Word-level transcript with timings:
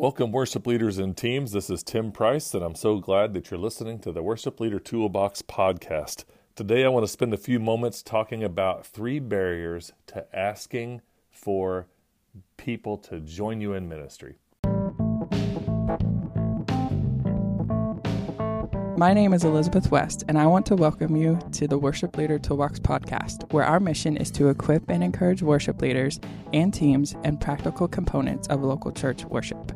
Welcome, 0.00 0.32
worship 0.32 0.66
leaders 0.66 0.96
and 0.96 1.14
teams. 1.14 1.52
This 1.52 1.68
is 1.68 1.82
Tim 1.82 2.10
Price, 2.10 2.54
and 2.54 2.64
I'm 2.64 2.74
so 2.74 3.00
glad 3.00 3.34
that 3.34 3.50
you're 3.50 3.60
listening 3.60 3.98
to 3.98 4.12
the 4.12 4.22
Worship 4.22 4.58
Leader 4.58 4.78
Toolbox 4.78 5.42
podcast. 5.42 6.24
Today, 6.56 6.86
I 6.86 6.88
want 6.88 7.04
to 7.04 7.06
spend 7.06 7.34
a 7.34 7.36
few 7.36 7.60
moments 7.60 8.02
talking 8.02 8.42
about 8.42 8.86
three 8.86 9.18
barriers 9.18 9.92
to 10.06 10.24
asking 10.34 11.02
for 11.28 11.86
people 12.56 12.96
to 12.96 13.20
join 13.20 13.60
you 13.60 13.74
in 13.74 13.90
ministry. 13.90 14.36
My 18.96 19.12
name 19.12 19.34
is 19.34 19.44
Elizabeth 19.44 19.90
West, 19.90 20.24
and 20.28 20.38
I 20.38 20.46
want 20.46 20.64
to 20.66 20.76
welcome 20.76 21.14
you 21.14 21.38
to 21.52 21.68
the 21.68 21.76
Worship 21.76 22.16
Leader 22.16 22.38
Toolbox 22.38 22.78
podcast, 22.78 23.52
where 23.52 23.64
our 23.66 23.80
mission 23.80 24.16
is 24.16 24.30
to 24.30 24.48
equip 24.48 24.88
and 24.88 25.04
encourage 25.04 25.42
worship 25.42 25.82
leaders 25.82 26.20
and 26.54 26.72
teams 26.72 27.16
and 27.22 27.38
practical 27.38 27.86
components 27.86 28.48
of 28.48 28.62
local 28.62 28.92
church 28.92 29.26
worship. 29.26 29.72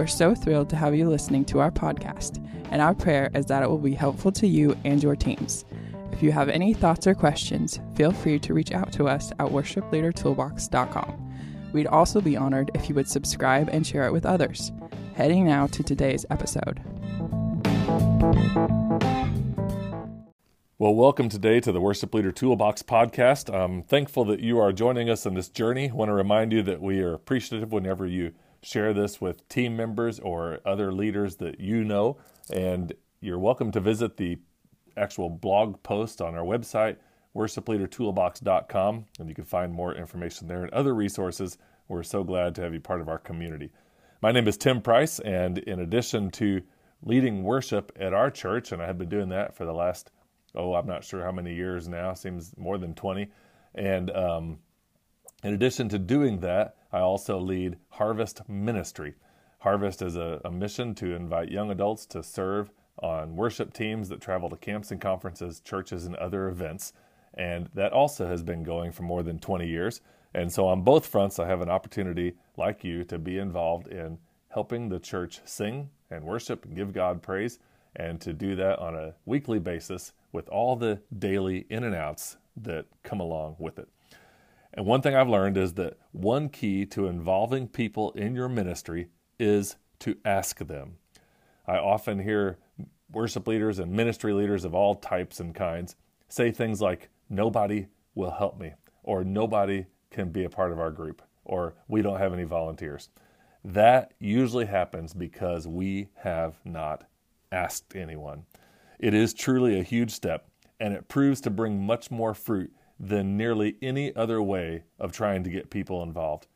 We're 0.00 0.06
so 0.06 0.34
thrilled 0.34 0.70
to 0.70 0.76
have 0.76 0.94
you 0.94 1.10
listening 1.10 1.44
to 1.44 1.60
our 1.60 1.70
podcast, 1.70 2.42
and 2.70 2.80
our 2.80 2.94
prayer 2.94 3.30
is 3.34 3.44
that 3.44 3.62
it 3.62 3.68
will 3.68 3.76
be 3.76 3.92
helpful 3.92 4.32
to 4.32 4.46
you 4.46 4.74
and 4.86 5.02
your 5.02 5.14
teams. 5.14 5.66
If 6.10 6.22
you 6.22 6.32
have 6.32 6.48
any 6.48 6.72
thoughts 6.72 7.06
or 7.06 7.14
questions, 7.14 7.80
feel 7.96 8.10
free 8.10 8.38
to 8.38 8.54
reach 8.54 8.72
out 8.72 8.92
to 8.92 9.06
us 9.08 9.30
at 9.32 9.48
worshipleadertoolbox.com. 9.48 11.34
We'd 11.74 11.86
also 11.86 12.22
be 12.22 12.34
honored 12.34 12.70
if 12.72 12.88
you 12.88 12.94
would 12.94 13.10
subscribe 13.10 13.68
and 13.68 13.86
share 13.86 14.06
it 14.06 14.12
with 14.12 14.24
others. 14.24 14.72
Heading 15.16 15.44
now 15.44 15.66
to 15.66 15.82
today's 15.82 16.24
episode. 16.30 16.80
Well, 20.78 20.94
welcome 20.94 21.28
today 21.28 21.60
to 21.60 21.72
the 21.72 21.80
Worship 21.82 22.14
Leader 22.14 22.32
Toolbox 22.32 22.82
podcast. 22.82 23.54
I'm 23.54 23.82
thankful 23.82 24.24
that 24.24 24.40
you 24.40 24.58
are 24.60 24.72
joining 24.72 25.10
us 25.10 25.26
on 25.26 25.34
this 25.34 25.50
journey. 25.50 25.90
I 25.90 25.92
want 25.92 26.08
to 26.08 26.14
remind 26.14 26.54
you 26.54 26.62
that 26.62 26.80
we 26.80 27.00
are 27.00 27.12
appreciative 27.12 27.70
whenever 27.70 28.06
you 28.06 28.32
share 28.62 28.92
this 28.92 29.20
with 29.20 29.48
team 29.48 29.76
members 29.76 30.18
or 30.18 30.60
other 30.64 30.92
leaders 30.92 31.36
that 31.36 31.60
you 31.60 31.84
know. 31.84 32.18
And 32.52 32.92
you're 33.20 33.38
welcome 33.38 33.70
to 33.72 33.80
visit 33.80 34.16
the 34.16 34.38
actual 34.96 35.30
blog 35.30 35.82
post 35.82 36.20
on 36.20 36.34
our 36.34 36.44
website, 36.44 36.96
worshipleadertoolbox.com, 37.34 39.04
and 39.18 39.28
you 39.28 39.34
can 39.34 39.44
find 39.44 39.72
more 39.72 39.94
information 39.94 40.48
there 40.48 40.62
and 40.62 40.72
other 40.72 40.94
resources. 40.94 41.58
We're 41.88 42.02
so 42.02 42.24
glad 42.24 42.54
to 42.56 42.62
have 42.62 42.74
you 42.74 42.80
part 42.80 43.00
of 43.00 43.08
our 43.08 43.18
community. 43.18 43.70
My 44.22 44.32
name 44.32 44.46
is 44.48 44.56
Tim 44.56 44.82
Price, 44.82 45.18
and 45.20 45.58
in 45.58 45.80
addition 45.80 46.30
to 46.32 46.62
leading 47.02 47.42
worship 47.42 47.92
at 47.98 48.12
our 48.12 48.30
church, 48.30 48.72
and 48.72 48.82
I 48.82 48.86
have 48.86 48.98
been 48.98 49.08
doing 49.08 49.30
that 49.30 49.56
for 49.56 49.64
the 49.64 49.72
last, 49.72 50.10
oh, 50.54 50.74
I'm 50.74 50.86
not 50.86 51.04
sure 51.04 51.24
how 51.24 51.32
many 51.32 51.54
years 51.54 51.88
now, 51.88 52.12
seems 52.12 52.54
more 52.58 52.76
than 52.76 52.94
20. 52.94 53.28
And 53.74 54.10
um, 54.10 54.58
in 55.42 55.54
addition 55.54 55.88
to 55.90 55.98
doing 55.98 56.40
that, 56.40 56.76
I 56.92 57.00
also 57.00 57.38
lead 57.38 57.76
Harvest 57.90 58.48
Ministry. 58.48 59.14
Harvest 59.58 60.02
is 60.02 60.16
a, 60.16 60.40
a, 60.44 60.50
mission 60.50 60.94
to 60.96 61.14
invite 61.14 61.50
young 61.50 61.70
adults 61.70 62.06
to 62.06 62.22
serve 62.22 62.70
on 62.98 63.36
worship 63.36 63.72
teams 63.72 64.08
that 64.08 64.20
travel 64.20 64.48
to 64.50 64.56
camps 64.56 64.90
and 64.90 65.00
conferences, 65.00 65.60
churches, 65.60 66.06
and 66.06 66.16
other 66.16 66.48
events. 66.48 66.92
And 67.34 67.68
that 67.74 67.92
also 67.92 68.26
has 68.26 68.42
been 68.42 68.62
going 68.62 68.92
for 68.92 69.02
more 69.02 69.22
than 69.22 69.38
20 69.38 69.68
years. 69.68 70.00
And 70.34 70.52
so, 70.52 70.66
on 70.66 70.82
both 70.82 71.06
fronts, 71.06 71.38
I 71.38 71.46
have 71.46 71.60
an 71.60 71.68
opportunity, 71.68 72.34
like 72.56 72.84
you, 72.84 73.04
to 73.04 73.18
be 73.18 73.38
involved 73.38 73.88
in 73.88 74.18
helping 74.48 74.88
the 74.88 74.98
church 74.98 75.40
sing 75.44 75.90
and 76.10 76.24
worship 76.24 76.64
and 76.64 76.74
give 76.74 76.92
God 76.92 77.22
praise, 77.22 77.58
and 77.96 78.20
to 78.20 78.32
do 78.32 78.56
that 78.56 78.78
on 78.78 78.94
a 78.94 79.14
weekly 79.26 79.58
basis 79.58 80.12
with 80.32 80.48
all 80.48 80.76
the 80.76 81.00
daily 81.18 81.66
in 81.70 81.84
and 81.84 81.94
outs 81.94 82.36
that 82.56 82.86
come 83.02 83.20
along 83.20 83.56
with 83.58 83.78
it. 83.78 83.88
And 84.72 84.86
one 84.86 85.02
thing 85.02 85.14
I've 85.14 85.28
learned 85.28 85.56
is 85.56 85.74
that 85.74 85.98
one 86.12 86.48
key 86.48 86.86
to 86.86 87.06
involving 87.06 87.66
people 87.68 88.12
in 88.12 88.34
your 88.34 88.48
ministry 88.48 89.08
is 89.38 89.76
to 90.00 90.16
ask 90.24 90.58
them. 90.58 90.96
I 91.66 91.76
often 91.76 92.20
hear 92.20 92.58
worship 93.12 93.48
leaders 93.48 93.78
and 93.78 93.92
ministry 93.92 94.32
leaders 94.32 94.64
of 94.64 94.74
all 94.74 94.94
types 94.94 95.40
and 95.40 95.54
kinds 95.54 95.96
say 96.28 96.50
things 96.50 96.80
like, 96.80 97.08
Nobody 97.28 97.86
will 98.14 98.32
help 98.32 98.58
me, 98.58 98.72
or 99.04 99.22
nobody 99.22 99.86
can 100.10 100.30
be 100.30 100.44
a 100.44 100.50
part 100.50 100.72
of 100.72 100.80
our 100.80 100.90
group, 100.90 101.22
or 101.44 101.74
we 101.86 102.02
don't 102.02 102.18
have 102.18 102.32
any 102.32 102.42
volunteers. 102.42 103.08
That 103.64 104.14
usually 104.18 104.66
happens 104.66 105.14
because 105.14 105.68
we 105.68 106.08
have 106.16 106.58
not 106.64 107.04
asked 107.52 107.94
anyone. 107.94 108.46
It 108.98 109.14
is 109.14 109.32
truly 109.32 109.78
a 109.78 109.84
huge 109.84 110.10
step, 110.10 110.48
and 110.80 110.92
it 110.92 111.08
proves 111.08 111.40
to 111.42 111.50
bring 111.50 111.80
much 111.86 112.10
more 112.10 112.34
fruit 112.34 112.72
than 113.00 113.38
nearly 113.38 113.76
any 113.80 114.14
other 114.14 114.42
way 114.42 114.84
of 114.98 115.10
trying 115.10 115.42
to 115.42 115.50
get 115.50 115.70
people 115.70 116.02
involved. 116.02 116.46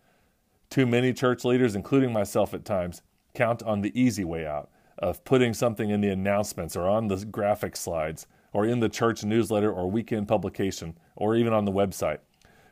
Too 0.68 0.84
many 0.86 1.14
church 1.14 1.44
leaders, 1.44 1.74
including 1.74 2.12
myself 2.12 2.52
at 2.52 2.66
times, 2.66 3.00
count 3.32 3.62
on 3.62 3.80
the 3.80 3.98
easy 3.98 4.24
way 4.24 4.46
out 4.46 4.70
of 4.98 5.24
putting 5.24 5.54
something 5.54 5.88
in 5.88 6.02
the 6.02 6.10
announcements 6.10 6.76
or 6.76 6.86
on 6.86 7.08
the 7.08 7.24
graphic 7.24 7.76
slides 7.76 8.26
or 8.52 8.66
in 8.66 8.80
the 8.80 8.88
church 8.88 9.24
newsletter 9.24 9.72
or 9.72 9.90
weekend 9.90 10.28
publication 10.28 10.96
or 11.16 11.34
even 11.34 11.52
on 11.52 11.64
the 11.64 11.72
website. 11.72 12.18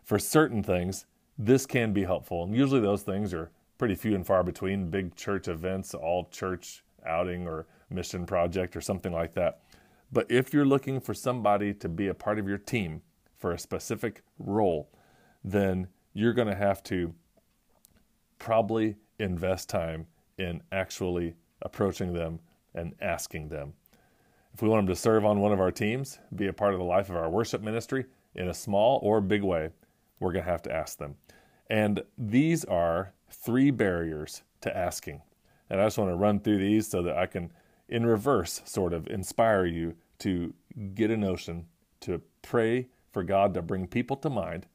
For 0.04 0.18
certain 0.18 0.62
things, 0.62 1.06
this 1.38 1.64
can 1.64 1.92
be 1.92 2.04
helpful, 2.04 2.44
and 2.44 2.54
usually 2.54 2.80
those 2.80 3.02
things 3.02 3.32
are 3.32 3.50
pretty 3.78 3.94
few 3.94 4.14
and 4.14 4.26
far 4.26 4.44
between 4.44 4.90
big 4.90 5.16
church 5.16 5.48
events, 5.48 5.94
all 5.94 6.28
church 6.30 6.84
outing 7.06 7.48
or 7.48 7.66
mission 7.90 8.26
project 8.26 8.76
or 8.76 8.80
something 8.80 9.12
like 9.12 9.34
that. 9.34 9.60
But 10.12 10.30
if 10.30 10.52
you're 10.52 10.66
looking 10.66 11.00
for 11.00 11.14
somebody 11.14 11.72
to 11.74 11.88
be 11.88 12.08
a 12.08 12.14
part 12.14 12.38
of 12.38 12.46
your 12.46 12.58
team, 12.58 13.00
for 13.42 13.52
a 13.52 13.58
specific 13.58 14.22
role, 14.38 14.88
then 15.44 15.88
you're 16.14 16.32
going 16.32 16.48
to 16.48 16.54
have 16.54 16.82
to 16.84 17.12
probably 18.38 18.96
invest 19.18 19.68
time 19.68 20.06
in 20.38 20.62
actually 20.70 21.34
approaching 21.60 22.12
them 22.12 22.38
and 22.74 22.94
asking 23.00 23.48
them. 23.48 23.72
If 24.54 24.62
we 24.62 24.68
want 24.68 24.86
them 24.86 24.94
to 24.94 25.00
serve 25.00 25.24
on 25.24 25.40
one 25.40 25.52
of 25.52 25.60
our 25.60 25.72
teams, 25.72 26.20
be 26.34 26.46
a 26.46 26.52
part 26.52 26.72
of 26.72 26.78
the 26.78 26.84
life 26.84 27.10
of 27.10 27.16
our 27.16 27.28
worship 27.28 27.62
ministry 27.62 28.06
in 28.36 28.48
a 28.48 28.54
small 28.54 29.00
or 29.02 29.20
big 29.20 29.42
way, 29.42 29.70
we're 30.20 30.32
going 30.32 30.44
to 30.44 30.50
have 30.50 30.62
to 30.62 30.72
ask 30.72 30.98
them. 30.98 31.16
And 31.68 32.02
these 32.16 32.64
are 32.66 33.12
three 33.28 33.72
barriers 33.72 34.42
to 34.60 34.76
asking. 34.76 35.20
And 35.68 35.80
I 35.80 35.86
just 35.86 35.98
want 35.98 36.10
to 36.10 36.16
run 36.16 36.38
through 36.38 36.58
these 36.58 36.88
so 36.88 37.02
that 37.02 37.16
I 37.16 37.26
can, 37.26 37.50
in 37.88 38.06
reverse, 38.06 38.62
sort 38.64 38.92
of 38.92 39.08
inspire 39.08 39.66
you 39.66 39.96
to 40.20 40.54
get 40.94 41.10
a 41.10 41.16
notion, 41.16 41.66
to 42.00 42.20
pray 42.42 42.88
for 43.12 43.22
God 43.22 43.54
to 43.54 43.62
bring 43.62 43.86
people 43.86 44.16
to 44.16 44.30
mind 44.30 44.66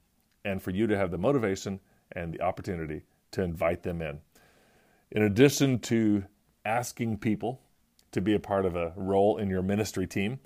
and 0.45 0.61
for 0.61 0.71
you 0.71 0.87
to 0.87 0.97
have 0.97 1.11
the 1.11 1.17
motivation 1.17 1.79
and 2.11 2.33
the 2.33 2.41
opportunity 2.41 3.01
to 3.31 3.43
invite 3.43 3.83
them 3.83 4.01
in. 4.01 4.19
In 5.11 5.23
addition 5.23 5.79
to 5.79 6.25
asking 6.65 7.17
people 7.17 7.61
to 8.11 8.21
be 8.21 8.33
a 8.33 8.39
part 8.39 8.65
of 8.65 8.75
a 8.75 8.93
role 8.95 9.37
in 9.37 9.49
your 9.49 9.61
ministry 9.61 10.07
team, 10.07 10.39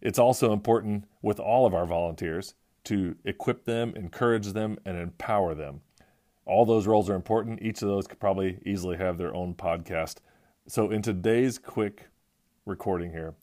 it's 0.00 0.18
also 0.18 0.52
important 0.52 1.04
with 1.22 1.40
all 1.40 1.66
of 1.66 1.74
our 1.74 1.86
volunteers 1.86 2.54
to 2.84 3.16
equip 3.24 3.64
them, 3.64 3.92
encourage 3.96 4.52
them, 4.52 4.78
and 4.84 4.96
empower 4.96 5.54
them. 5.54 5.80
All 6.44 6.64
those 6.64 6.86
roles 6.86 7.10
are 7.10 7.14
important. 7.14 7.62
Each 7.62 7.82
of 7.82 7.88
those 7.88 8.06
could 8.06 8.20
probably 8.20 8.60
easily 8.64 8.96
have 8.96 9.18
their 9.18 9.34
own 9.34 9.54
podcast. 9.54 10.18
So, 10.68 10.90
in 10.90 11.02
today's 11.02 11.58
quick 11.58 12.08
recording 12.64 13.10
here, 13.10 13.34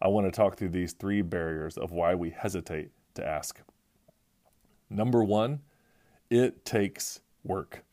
I 0.00 0.08
want 0.08 0.26
to 0.26 0.30
talk 0.30 0.56
through 0.56 0.68
these 0.68 0.92
three 0.92 1.22
barriers 1.22 1.76
of 1.76 1.90
why 1.90 2.14
we 2.14 2.30
hesitate 2.30 2.92
to 3.14 3.26
ask. 3.26 3.60
Number 4.90 5.24
one, 5.24 5.60
it 6.30 6.64
takes 6.64 7.20
work. 7.44 7.84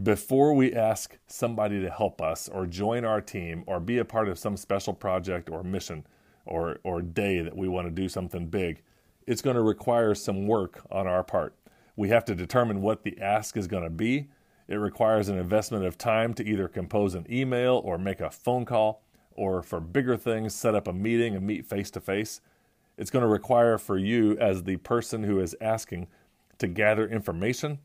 Before 0.00 0.54
we 0.54 0.72
ask 0.72 1.16
somebody 1.26 1.80
to 1.80 1.90
help 1.90 2.22
us 2.22 2.48
or 2.48 2.66
join 2.66 3.04
our 3.04 3.20
team 3.20 3.64
or 3.66 3.80
be 3.80 3.98
a 3.98 4.04
part 4.04 4.28
of 4.28 4.38
some 4.38 4.56
special 4.56 4.94
project 4.94 5.50
or 5.50 5.62
mission 5.64 6.06
or, 6.46 6.78
or 6.84 7.02
day 7.02 7.40
that 7.40 7.56
we 7.56 7.68
want 7.68 7.86
to 7.86 7.90
do 7.90 8.08
something 8.08 8.46
big, 8.46 8.82
it's 9.26 9.42
going 9.42 9.56
to 9.56 9.62
require 9.62 10.14
some 10.14 10.46
work 10.46 10.80
on 10.90 11.06
our 11.06 11.24
part. 11.24 11.54
We 11.96 12.10
have 12.10 12.24
to 12.26 12.34
determine 12.34 12.80
what 12.80 13.02
the 13.02 13.20
ask 13.20 13.56
is 13.56 13.66
going 13.66 13.82
to 13.82 13.90
be. 13.90 14.28
It 14.68 14.76
requires 14.76 15.28
an 15.28 15.38
investment 15.38 15.84
of 15.84 15.98
time 15.98 16.32
to 16.34 16.46
either 16.46 16.68
compose 16.68 17.14
an 17.14 17.26
email 17.28 17.80
or 17.84 17.98
make 17.98 18.20
a 18.20 18.30
phone 18.30 18.64
call, 18.64 19.02
or 19.32 19.62
for 19.62 19.80
bigger 19.80 20.16
things, 20.16 20.54
set 20.54 20.74
up 20.74 20.86
a 20.86 20.92
meeting 20.92 21.34
and 21.34 21.46
meet 21.46 21.66
face 21.66 21.90
to 21.92 22.00
face. 22.00 22.40
It's 22.98 23.10
going 23.10 23.22
to 23.22 23.28
require 23.28 23.78
for 23.78 23.96
you, 23.96 24.36
as 24.38 24.64
the 24.64 24.76
person 24.76 25.22
who 25.22 25.40
is 25.40 25.56
asking, 25.60 26.08
to 26.58 26.66
gather 26.66 27.08
information, 27.08 27.78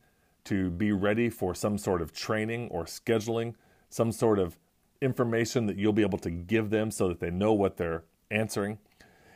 to 0.46 0.72
be 0.72 0.92
ready 0.92 1.30
for 1.30 1.54
some 1.56 1.78
sort 1.78 2.02
of 2.02 2.12
training 2.12 2.68
or 2.70 2.86
scheduling, 2.86 3.54
some 3.90 4.12
sort 4.12 4.40
of 4.40 4.58
information 5.00 5.68
that 5.68 5.78
you'll 5.78 5.94
be 5.94 6.02
able 6.02 6.18
to 6.18 6.32
give 6.32 6.72
them 6.72 6.90
so 6.90 7.08
that 7.08 7.20
they 7.20 7.30
know 7.30 7.54
what 7.54 7.78
they're 7.78 8.04
answering. 8.32 8.80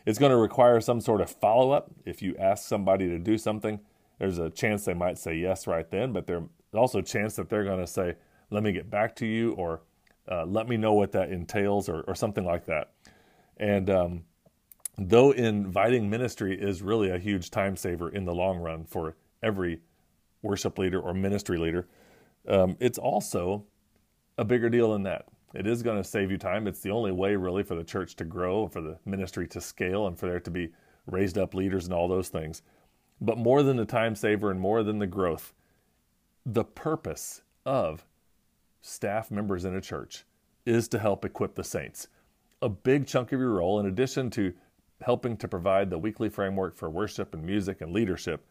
It's 0.06 0.18
going 0.18 0.32
to 0.32 0.38
require 0.38 0.82
some 0.82 1.00
sort 1.00 1.22
of 1.22 1.30
follow 1.30 1.72
up. 1.72 1.92
If 2.06 2.22
you 2.22 2.36
ask 2.38 2.68
somebody 2.68 3.08
to 3.10 3.20
do 3.20 3.38
something, 3.38 3.80
there's 4.18 4.40
a 4.40 4.50
chance 4.50 4.86
they 4.86 4.96
might 4.96 5.20
say 5.20 5.36
yes 5.36 5.68
right 5.68 5.90
then, 5.92 6.12
but 6.12 6.26
there's 6.26 6.44
also 6.74 7.00
a 7.00 7.04
chance 7.04 7.36
that 7.36 7.50
they're 7.50 7.66
going 7.66 7.80
to 7.80 7.88
say, 7.88 8.16
let 8.50 8.64
me 8.64 8.72
get 8.72 8.90
back 8.90 9.16
to 9.18 9.26
you, 9.26 9.52
or 9.52 9.82
uh, 10.32 10.46
let 10.46 10.68
me 10.68 10.78
know 10.78 10.94
what 10.94 11.12
that 11.12 11.30
entails, 11.30 11.88
or, 11.88 12.02
or 12.08 12.16
something 12.16 12.46
like 12.46 12.66
that. 12.66 12.92
And 13.58 13.90
um, 13.90 14.24
though 14.98 15.32
inviting 15.32 16.10
ministry 16.10 16.60
is 16.60 16.82
really 16.82 17.10
a 17.10 17.20
huge 17.20 17.52
time 17.52 17.76
saver 17.76 18.10
in 18.10 18.26
the 18.26 18.34
long 18.34 18.58
run 18.58 18.86
for 18.86 19.16
every 19.44 19.80
worship 20.42 20.78
leader 20.78 21.00
or 21.00 21.14
ministry 21.14 21.58
leader, 21.58 21.88
um, 22.48 22.76
it's 22.80 22.98
also 22.98 23.64
a 24.38 24.46
bigger 24.46 24.70
deal 24.70 24.94
than 24.94 25.04
that. 25.04 25.26
It 25.54 25.66
is 25.66 25.82
going 25.82 25.98
to 25.98 26.04
save 26.04 26.30
you 26.30 26.38
time. 26.38 26.68
It's 26.68 26.82
the 26.82 26.92
only 26.92 27.12
way, 27.12 27.36
really, 27.36 27.64
for 27.64 27.76
the 27.76 27.84
church 27.84 28.16
to 28.18 28.26
grow, 28.26 28.68
for 28.68 28.82
the 28.82 28.98
ministry 29.06 29.48
to 29.50 29.62
scale, 29.62 30.08
and 30.08 30.18
for 30.18 30.28
there 30.28 30.40
to 30.40 30.52
be 30.52 30.70
raised 31.06 31.38
up 31.38 31.54
leaders 31.54 31.86
and 31.86 31.94
all 31.94 32.08
those 32.08 32.30
things. 32.30 32.62
But 33.22 33.38
more 33.38 33.64
than 33.64 33.78
the 33.78 33.86
time 33.86 34.16
saver 34.16 34.52
and 34.52 34.60
more 34.60 34.84
than 34.84 35.00
the 35.00 35.08
growth, 35.08 35.54
the 36.46 36.64
purpose 36.64 37.42
of 37.66 38.06
staff 38.82 39.32
members 39.32 39.66
in 39.66 39.76
a 39.76 39.82
church 39.82 40.26
is 40.66 40.88
to 40.90 41.00
help 41.00 41.26
equip 41.26 41.56
the 41.56 41.64
saints. 41.64 42.08
A 42.62 42.70
big 42.70 43.08
chunk 43.08 43.32
of 43.32 43.40
your 43.40 43.54
role, 43.54 43.80
in 43.80 43.86
addition 43.86 44.30
to 44.32 44.54
helping 45.02 45.38
to 45.38 45.48
provide 45.48 45.90
the 45.90 45.98
weekly 45.98 46.30
framework 46.30 46.76
for 46.76 46.90
worship 46.90 47.34
and 47.34 47.44
music 47.44 47.82
and 47.82 47.92
leadership, 47.94 48.46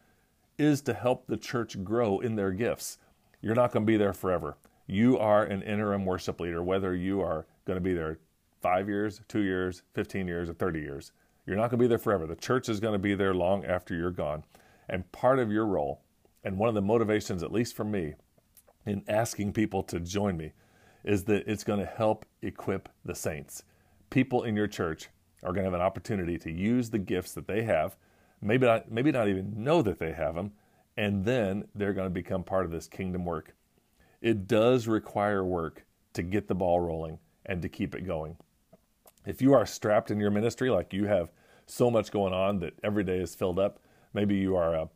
is 0.58 0.80
to 0.82 0.94
help 0.94 1.26
the 1.26 1.36
church 1.36 1.82
grow 1.84 2.18
in 2.20 2.36
their 2.36 2.52
gifts. 2.52 2.98
You're 3.40 3.54
not 3.54 3.72
going 3.72 3.84
to 3.84 3.90
be 3.90 3.96
there 3.96 4.12
forever. 4.12 4.56
You 4.86 5.18
are 5.18 5.44
an 5.44 5.62
interim 5.62 6.04
worship 6.04 6.40
leader, 6.40 6.62
whether 6.62 6.94
you 6.94 7.20
are 7.20 7.46
going 7.64 7.76
to 7.76 7.82
be 7.82 7.92
there 7.92 8.18
five 8.62 8.88
years, 8.88 9.20
two 9.28 9.42
years, 9.42 9.82
15 9.94 10.26
years, 10.26 10.48
or 10.48 10.54
30 10.54 10.80
years. 10.80 11.12
You're 11.46 11.56
not 11.56 11.70
going 11.70 11.78
to 11.78 11.84
be 11.84 11.88
there 11.88 11.98
forever. 11.98 12.26
The 12.26 12.36
church 12.36 12.68
is 12.68 12.80
going 12.80 12.94
to 12.94 12.98
be 12.98 13.14
there 13.14 13.34
long 13.34 13.64
after 13.64 13.94
you're 13.94 14.10
gone. 14.10 14.44
And 14.88 15.10
part 15.12 15.38
of 15.38 15.52
your 15.52 15.66
role, 15.66 16.02
and 16.42 16.58
one 16.58 16.68
of 16.68 16.74
the 16.74 16.82
motivations, 16.82 17.42
at 17.42 17.52
least 17.52 17.74
for 17.76 17.84
me, 17.84 18.14
in 18.84 19.04
asking 19.08 19.52
people 19.52 19.82
to 19.84 20.00
join 20.00 20.36
me, 20.36 20.52
is 21.04 21.24
that 21.24 21.46
it's 21.46 21.64
going 21.64 21.80
to 21.80 21.86
help 21.86 22.24
equip 22.42 22.88
the 23.04 23.14
saints. 23.14 23.62
People 24.10 24.44
in 24.44 24.56
your 24.56 24.66
church 24.66 25.08
are 25.42 25.52
going 25.52 25.64
to 25.64 25.70
have 25.70 25.74
an 25.74 25.80
opportunity 25.80 26.38
to 26.38 26.50
use 26.50 26.90
the 26.90 26.98
gifts 26.98 27.32
that 27.32 27.46
they 27.46 27.62
have, 27.62 27.96
maybe 28.40 28.66
not, 28.66 28.90
maybe 28.90 29.12
not 29.12 29.28
even 29.28 29.52
know 29.62 29.82
that 29.82 29.98
they 29.98 30.12
have 30.12 30.34
them, 30.34 30.52
and 30.96 31.24
then 31.24 31.68
they're 31.74 31.92
going 31.92 32.06
to 32.06 32.10
become 32.10 32.42
part 32.42 32.64
of 32.64 32.70
this 32.70 32.86
kingdom 32.86 33.24
work. 33.24 33.54
It 34.20 34.48
does 34.48 34.88
require 34.88 35.44
work 35.44 35.84
to 36.14 36.22
get 36.22 36.48
the 36.48 36.54
ball 36.54 36.80
rolling 36.80 37.18
and 37.44 37.62
to 37.62 37.68
keep 37.68 37.94
it 37.94 38.06
going. 38.06 38.36
If 39.26 39.42
you 39.42 39.54
are 39.54 39.66
strapped 39.66 40.10
in 40.10 40.20
your 40.20 40.30
ministry, 40.30 40.70
like 40.70 40.92
you 40.92 41.06
have 41.06 41.30
so 41.66 41.90
much 41.90 42.10
going 42.10 42.32
on 42.32 42.60
that 42.60 42.74
every 42.82 43.04
day 43.04 43.18
is 43.18 43.34
filled 43.34 43.58
up, 43.58 43.80
maybe 44.14 44.36
you 44.36 44.56
are 44.56 44.74
a, 44.74 44.88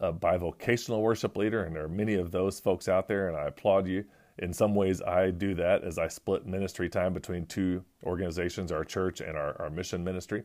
a 0.00 0.12
bivocational 0.12 1.00
worship 1.00 1.36
leader, 1.36 1.64
and 1.64 1.74
there 1.74 1.84
are 1.84 1.88
many 1.88 2.14
of 2.14 2.30
those 2.30 2.60
folks 2.60 2.86
out 2.88 3.08
there, 3.08 3.28
and 3.28 3.36
I 3.36 3.46
applaud 3.46 3.88
you. 3.88 4.04
In 4.38 4.52
some 4.52 4.74
ways, 4.74 5.02
I 5.02 5.30
do 5.30 5.54
that 5.54 5.82
as 5.84 5.98
I 5.98 6.08
split 6.08 6.46
ministry 6.46 6.88
time 6.88 7.12
between 7.12 7.46
two 7.46 7.84
organizations, 8.04 8.70
our 8.70 8.84
church 8.84 9.20
and 9.20 9.36
our, 9.36 9.60
our 9.60 9.70
mission 9.70 10.04
ministry. 10.04 10.44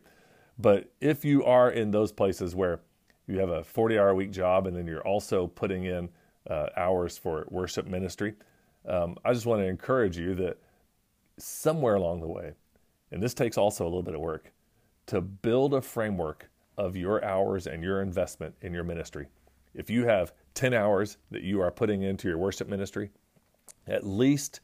But 0.58 0.92
if 1.00 1.24
you 1.24 1.44
are 1.44 1.70
in 1.70 1.90
those 1.90 2.12
places 2.12 2.54
where 2.54 2.80
you 3.26 3.38
have 3.38 3.50
a 3.50 3.64
40 3.64 3.98
hour 3.98 4.14
week 4.14 4.30
job 4.30 4.66
and 4.66 4.76
then 4.76 4.86
you're 4.86 5.06
also 5.06 5.46
putting 5.46 5.84
in 5.84 6.08
uh, 6.48 6.68
hours 6.76 7.16
for 7.16 7.46
worship 7.50 7.86
ministry, 7.86 8.34
um, 8.86 9.16
I 9.24 9.32
just 9.32 9.46
want 9.46 9.62
to 9.62 9.66
encourage 9.66 10.18
you 10.18 10.34
that 10.36 10.58
somewhere 11.38 11.94
along 11.94 12.20
the 12.20 12.28
way, 12.28 12.52
and 13.10 13.22
this 13.22 13.34
takes 13.34 13.56
also 13.56 13.84
a 13.84 13.86
little 13.86 14.02
bit 14.02 14.14
of 14.14 14.20
work, 14.20 14.52
to 15.06 15.20
build 15.20 15.74
a 15.74 15.80
framework 15.80 16.50
of 16.76 16.96
your 16.96 17.24
hours 17.24 17.66
and 17.66 17.82
your 17.82 18.02
investment 18.02 18.54
in 18.60 18.72
your 18.72 18.84
ministry. 18.84 19.26
If 19.74 19.90
you 19.90 20.06
have 20.06 20.32
10 20.54 20.74
hours 20.74 21.18
that 21.30 21.42
you 21.42 21.60
are 21.60 21.70
putting 21.70 22.02
into 22.02 22.28
your 22.28 22.38
worship 22.38 22.68
ministry, 22.68 23.10
at 23.86 24.06
least 24.06 24.60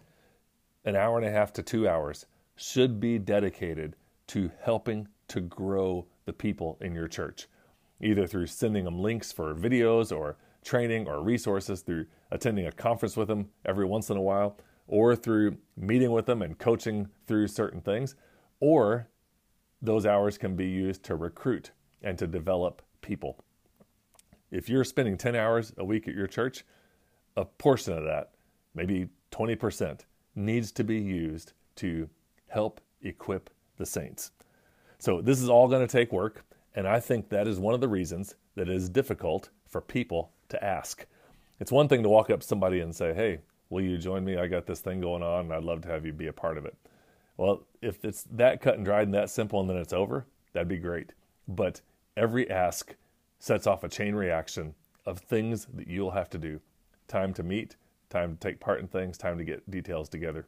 an 0.84 0.96
hour 0.96 1.18
and 1.18 1.26
a 1.26 1.30
half 1.30 1.52
to 1.54 1.62
two 1.62 1.88
hours 1.88 2.26
should 2.56 3.00
be 3.00 3.18
dedicated 3.18 3.96
to 4.28 4.50
helping 4.62 5.08
to 5.28 5.40
grow 5.40 6.06
the 6.24 6.32
people 6.32 6.78
in 6.80 6.94
your 6.94 7.08
church, 7.08 7.48
either 8.00 8.26
through 8.26 8.46
sending 8.46 8.84
them 8.84 8.98
links 8.98 9.32
for 9.32 9.54
videos 9.54 10.16
or 10.16 10.36
training 10.64 11.08
or 11.08 11.22
resources, 11.22 11.80
through 11.82 12.06
attending 12.30 12.66
a 12.66 12.72
conference 12.72 13.16
with 13.16 13.28
them 13.28 13.48
every 13.64 13.84
once 13.84 14.10
in 14.10 14.16
a 14.16 14.22
while, 14.22 14.58
or 14.86 15.16
through 15.16 15.56
meeting 15.76 16.10
with 16.10 16.26
them 16.26 16.42
and 16.42 16.58
coaching 16.58 17.08
through 17.26 17.46
certain 17.46 17.80
things, 17.80 18.14
or 18.60 19.08
those 19.80 20.04
hours 20.04 20.36
can 20.36 20.56
be 20.56 20.68
used 20.68 21.02
to 21.02 21.14
recruit 21.14 21.70
and 22.02 22.18
to 22.18 22.26
develop 22.26 22.82
people. 23.00 23.42
If 24.50 24.68
you're 24.68 24.84
spending 24.84 25.16
10 25.16 25.36
hours 25.36 25.72
a 25.78 25.84
week 25.84 26.08
at 26.08 26.14
your 26.14 26.26
church, 26.26 26.64
a 27.36 27.44
portion 27.44 27.96
of 27.96 28.04
that, 28.04 28.32
maybe 28.74 29.08
20%, 29.32 30.00
needs 30.34 30.72
to 30.72 30.84
be 30.84 30.98
used 30.98 31.52
to 31.76 32.08
help 32.48 32.80
equip 33.02 33.50
the 33.76 33.86
saints. 33.86 34.30
So, 34.98 35.20
this 35.20 35.40
is 35.40 35.48
all 35.48 35.68
going 35.68 35.86
to 35.86 35.90
take 35.90 36.12
work, 36.12 36.44
and 36.74 36.86
I 36.86 37.00
think 37.00 37.28
that 37.30 37.48
is 37.48 37.58
one 37.58 37.74
of 37.74 37.80
the 37.80 37.88
reasons 37.88 38.34
that 38.54 38.68
it 38.68 38.76
is 38.76 38.88
difficult 38.88 39.48
for 39.66 39.80
people 39.80 40.32
to 40.50 40.62
ask. 40.62 41.06
It's 41.58 41.72
one 41.72 41.88
thing 41.88 42.02
to 42.02 42.08
walk 42.08 42.30
up 42.30 42.40
to 42.40 42.46
somebody 42.46 42.80
and 42.80 42.94
say, 42.94 43.14
Hey, 43.14 43.40
will 43.70 43.82
you 43.82 43.96
join 43.96 44.24
me? 44.24 44.36
I 44.36 44.46
got 44.46 44.66
this 44.66 44.80
thing 44.80 45.00
going 45.00 45.22
on, 45.22 45.46
and 45.46 45.54
I'd 45.54 45.64
love 45.64 45.80
to 45.82 45.88
have 45.88 46.04
you 46.04 46.12
be 46.12 46.26
a 46.26 46.32
part 46.32 46.58
of 46.58 46.66
it. 46.66 46.76
Well, 47.36 47.62
if 47.80 48.04
it's 48.04 48.24
that 48.32 48.60
cut 48.60 48.76
and 48.76 48.84
dried 48.84 49.04
and 49.04 49.14
that 49.14 49.30
simple 49.30 49.60
and 49.60 49.70
then 49.70 49.78
it's 49.78 49.94
over, 49.94 50.26
that'd 50.52 50.68
be 50.68 50.76
great. 50.76 51.12
But 51.48 51.80
every 52.16 52.50
ask 52.50 52.94
sets 53.38 53.66
off 53.66 53.82
a 53.82 53.88
chain 53.88 54.14
reaction 54.14 54.74
of 55.06 55.20
things 55.20 55.66
that 55.72 55.88
you'll 55.88 56.10
have 56.10 56.28
to 56.30 56.38
do 56.38 56.60
time 57.08 57.32
to 57.34 57.42
meet, 57.42 57.76
time 58.10 58.36
to 58.36 58.40
take 58.40 58.60
part 58.60 58.80
in 58.80 58.88
things, 58.88 59.16
time 59.16 59.38
to 59.38 59.44
get 59.44 59.70
details 59.70 60.08
together. 60.08 60.46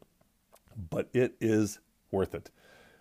But 0.91 1.09
it 1.14 1.35
is 1.41 1.79
worth 2.11 2.35
it. 2.35 2.50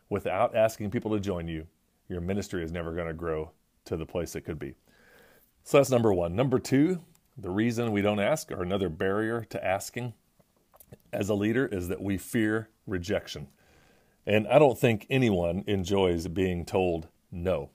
Without 0.09 0.55
asking 0.55 0.91
people 0.91 1.11
to 1.11 1.19
join 1.19 1.47
you, 1.47 1.67
your 2.07 2.21
ministry 2.21 2.63
is 2.63 2.71
never 2.71 2.93
going 2.93 3.07
to 3.07 3.13
grow 3.13 3.51
to 3.85 3.97
the 3.97 4.05
place 4.05 4.35
it 4.35 4.41
could 4.41 4.59
be. 4.59 4.75
So 5.63 5.77
that's 5.77 5.89
number 5.89 6.13
one. 6.13 6.35
Number 6.35 6.59
two, 6.59 7.01
the 7.37 7.49
reason 7.49 7.91
we 7.91 8.01
don't 8.01 8.19
ask, 8.19 8.51
or 8.51 8.61
another 8.61 8.89
barrier 8.89 9.45
to 9.49 9.65
asking 9.65 10.13
as 11.13 11.29
a 11.29 11.33
leader, 11.33 11.65
is 11.65 11.87
that 11.87 12.01
we 12.01 12.17
fear 12.17 12.69
rejection. 12.85 13.47
And 14.25 14.47
I 14.47 14.59
don't 14.59 14.77
think 14.77 15.07
anyone 15.09 15.63
enjoys 15.65 16.27
being 16.27 16.65
told 16.65 17.07
no. 17.31 17.69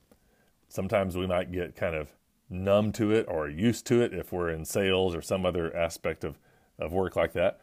Sometimes 0.68 1.16
we 1.16 1.26
might 1.26 1.50
get 1.50 1.74
kind 1.74 1.94
of 1.96 2.12
numb 2.50 2.92
to 2.92 3.10
it 3.12 3.26
or 3.28 3.48
used 3.48 3.86
to 3.86 4.02
it 4.02 4.12
if 4.12 4.32
we're 4.32 4.50
in 4.50 4.64
sales 4.64 5.14
or 5.14 5.22
some 5.22 5.46
other 5.46 5.74
aspect 5.74 6.22
of, 6.22 6.38
of 6.78 6.92
work 6.92 7.16
like 7.16 7.32
that. 7.34 7.60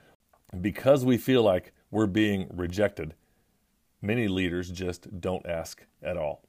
Because 0.60 1.04
we 1.04 1.18
feel 1.18 1.44
like 1.44 1.74
we're 1.92 2.08
being 2.08 2.50
rejected, 2.54 3.16
many 4.02 4.28
leaders 4.28 4.70
just 4.70 5.20
don't 5.20 5.46
ask 5.46 5.84
at 6.02 6.18
all. 6.18 6.44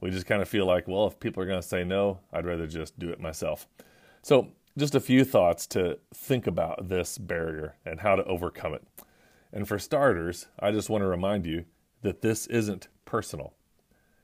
We 0.00 0.10
just 0.10 0.26
kind 0.26 0.40
of 0.40 0.48
feel 0.48 0.66
like, 0.66 0.88
well, 0.88 1.06
if 1.06 1.20
people 1.20 1.42
are 1.42 1.46
going 1.46 1.60
to 1.60 1.66
say 1.66 1.84
no, 1.84 2.20
I'd 2.32 2.46
rather 2.46 2.66
just 2.66 2.98
do 2.98 3.10
it 3.10 3.20
myself. 3.20 3.66
So, 4.22 4.48
just 4.78 4.94
a 4.94 5.00
few 5.00 5.24
thoughts 5.24 5.66
to 5.66 5.98
think 6.14 6.46
about 6.46 6.88
this 6.88 7.18
barrier 7.18 7.74
and 7.84 8.00
how 8.00 8.14
to 8.14 8.24
overcome 8.24 8.72
it. 8.72 8.86
And 9.52 9.66
for 9.66 9.78
starters, 9.78 10.46
I 10.60 10.70
just 10.70 10.88
want 10.88 11.02
to 11.02 11.08
remind 11.08 11.44
you 11.44 11.64
that 12.02 12.22
this 12.22 12.46
isn't 12.46 12.88
personal. 13.04 13.52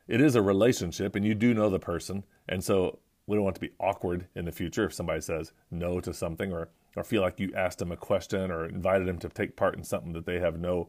It 0.06 0.20
is 0.20 0.36
a 0.36 0.42
relationship, 0.42 1.16
and 1.16 1.24
you 1.24 1.34
do 1.34 1.52
know 1.52 1.68
the 1.68 1.80
person. 1.80 2.24
And 2.48 2.62
so 2.62 3.00
we 3.26 3.36
don't 3.36 3.44
want 3.44 3.56
to 3.56 3.60
be 3.60 3.72
awkward 3.80 4.28
in 4.36 4.44
the 4.44 4.52
future 4.52 4.84
if 4.84 4.94
somebody 4.94 5.20
says 5.20 5.52
no 5.70 6.00
to 6.00 6.14
something 6.14 6.52
or, 6.52 6.68
or 6.96 7.04
feel 7.04 7.22
like 7.22 7.38
you 7.38 7.52
asked 7.54 7.78
them 7.78 7.92
a 7.92 7.96
question 7.96 8.50
or 8.50 8.64
invited 8.66 9.06
them 9.06 9.18
to 9.18 9.28
take 9.28 9.54
part 9.54 9.76
in 9.76 9.84
something 9.84 10.14
that 10.14 10.26
they 10.26 10.40
have 10.40 10.58
no 10.58 10.88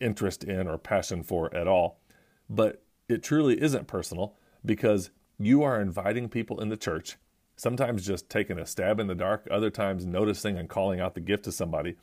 interest 0.00 0.42
in 0.42 0.66
or 0.66 0.78
passion 0.78 1.22
for 1.22 1.54
at 1.54 1.68
all. 1.68 2.00
But 2.50 2.82
it 3.08 3.22
truly 3.22 3.62
isn't 3.62 3.86
personal 3.86 4.34
because 4.64 5.10
you 5.38 5.62
are 5.62 5.80
inviting 5.80 6.28
people 6.28 6.60
in 6.60 6.70
the 6.70 6.76
church, 6.76 7.16
sometimes 7.56 8.06
just 8.06 8.30
taking 8.30 8.58
a 8.58 8.66
stab 8.66 8.98
in 8.98 9.06
the 9.06 9.14
dark, 9.14 9.46
other 9.50 9.70
times 9.70 10.06
noticing 10.06 10.56
and 10.56 10.68
calling 10.68 11.00
out 11.00 11.14
the 11.14 11.20
gift 11.20 11.44
to 11.44 11.52
somebody. 11.52 11.96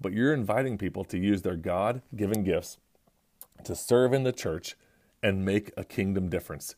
But 0.00 0.12
you're 0.12 0.32
inviting 0.32 0.78
people 0.78 1.04
to 1.04 1.18
use 1.18 1.42
their 1.42 1.56
God 1.56 2.02
given 2.16 2.44
gifts 2.44 2.78
to 3.64 3.74
serve 3.74 4.12
in 4.12 4.22
the 4.22 4.32
church 4.32 4.76
and 5.22 5.44
make 5.44 5.72
a 5.76 5.84
kingdom 5.84 6.28
difference. 6.28 6.74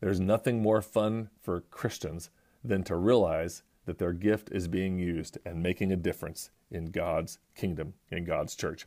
There's 0.00 0.20
nothing 0.20 0.60
more 0.60 0.82
fun 0.82 1.30
for 1.40 1.60
Christians 1.60 2.30
than 2.62 2.82
to 2.84 2.96
realize 2.96 3.62
that 3.86 3.98
their 3.98 4.12
gift 4.12 4.50
is 4.52 4.68
being 4.68 4.98
used 4.98 5.38
and 5.44 5.62
making 5.62 5.92
a 5.92 5.96
difference 5.96 6.50
in 6.70 6.86
God's 6.86 7.38
kingdom, 7.54 7.94
in 8.10 8.24
God's 8.24 8.54
church. 8.54 8.86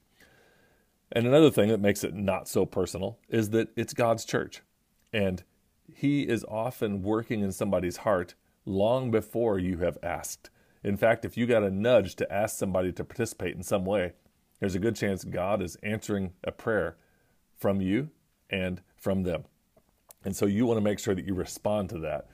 And 1.12 1.26
another 1.26 1.52
thing 1.52 1.70
that 1.70 1.80
makes 1.80 2.04
it 2.04 2.14
not 2.14 2.48
so 2.48 2.66
personal 2.66 3.20
is 3.30 3.52
that 3.52 3.70
it's 3.76 3.94
God's 3.94 4.26
church. 4.26 4.62
And 5.14 5.44
He 5.94 6.24
is 6.24 6.46
often 6.50 7.02
working 7.02 7.42
in 7.42 7.52
somebody's 7.52 7.98
heart 7.98 8.36
long 8.66 9.10
before 9.12 9.58
you 9.58 9.78
have 9.78 9.98
asked. 10.04 10.50
In 10.84 10.98
fact, 10.98 11.26
if 11.26 11.38
you 11.38 11.46
got 11.46 11.64
a 11.64 11.72
nudge 11.72 12.16
to 12.18 12.32
ask 12.32 12.58
somebody 12.58 12.92
to 12.92 13.04
participate 13.04 13.56
in 13.56 13.64
some 13.64 13.86
way, 13.86 14.14
there's 14.60 14.76
a 14.76 14.80
good 14.80 14.96
chance 14.96 15.24
God 15.24 15.62
is 15.62 15.76
answering 15.78 16.34
a 16.44 16.52
prayer 16.52 16.98
from 17.58 17.82
you 17.82 18.10
and 18.50 18.82
from 18.96 19.24
them. 19.24 19.46
And 20.24 20.36
so 20.36 20.46
you 20.46 20.66
want 20.66 20.78
to 20.78 20.84
make 20.84 21.00
sure 21.00 21.16
that 21.16 21.26
you 21.26 21.34
respond 21.34 21.90
to 21.90 22.00
that. 22.00 22.28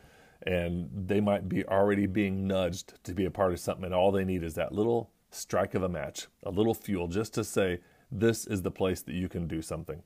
And 0.46 0.90
they 1.08 1.22
might 1.22 1.48
be 1.50 1.66
already 1.66 2.06
being 2.06 2.48
nudged 2.48 3.04
to 3.06 3.14
be 3.14 3.26
a 3.26 3.32
part 3.32 3.54
of 3.54 3.60
something, 3.60 3.86
and 3.86 3.94
all 3.94 4.12
they 4.12 4.26
need 4.26 4.44
is 4.44 4.56
that 4.56 4.74
little 4.74 5.12
strike 5.32 5.74
of 5.74 5.84
a 5.84 5.90
match, 5.90 6.28
a 6.44 6.52
little 6.52 6.74
fuel, 6.74 7.08
just 7.08 7.34
to 7.36 7.44
say, 7.44 7.80
this 8.12 8.46
is 8.46 8.62
the 8.62 8.72
place 8.72 9.02
that 9.04 9.16
you 9.16 9.30
can 9.30 9.48
do 9.48 9.62
something. 9.62 10.04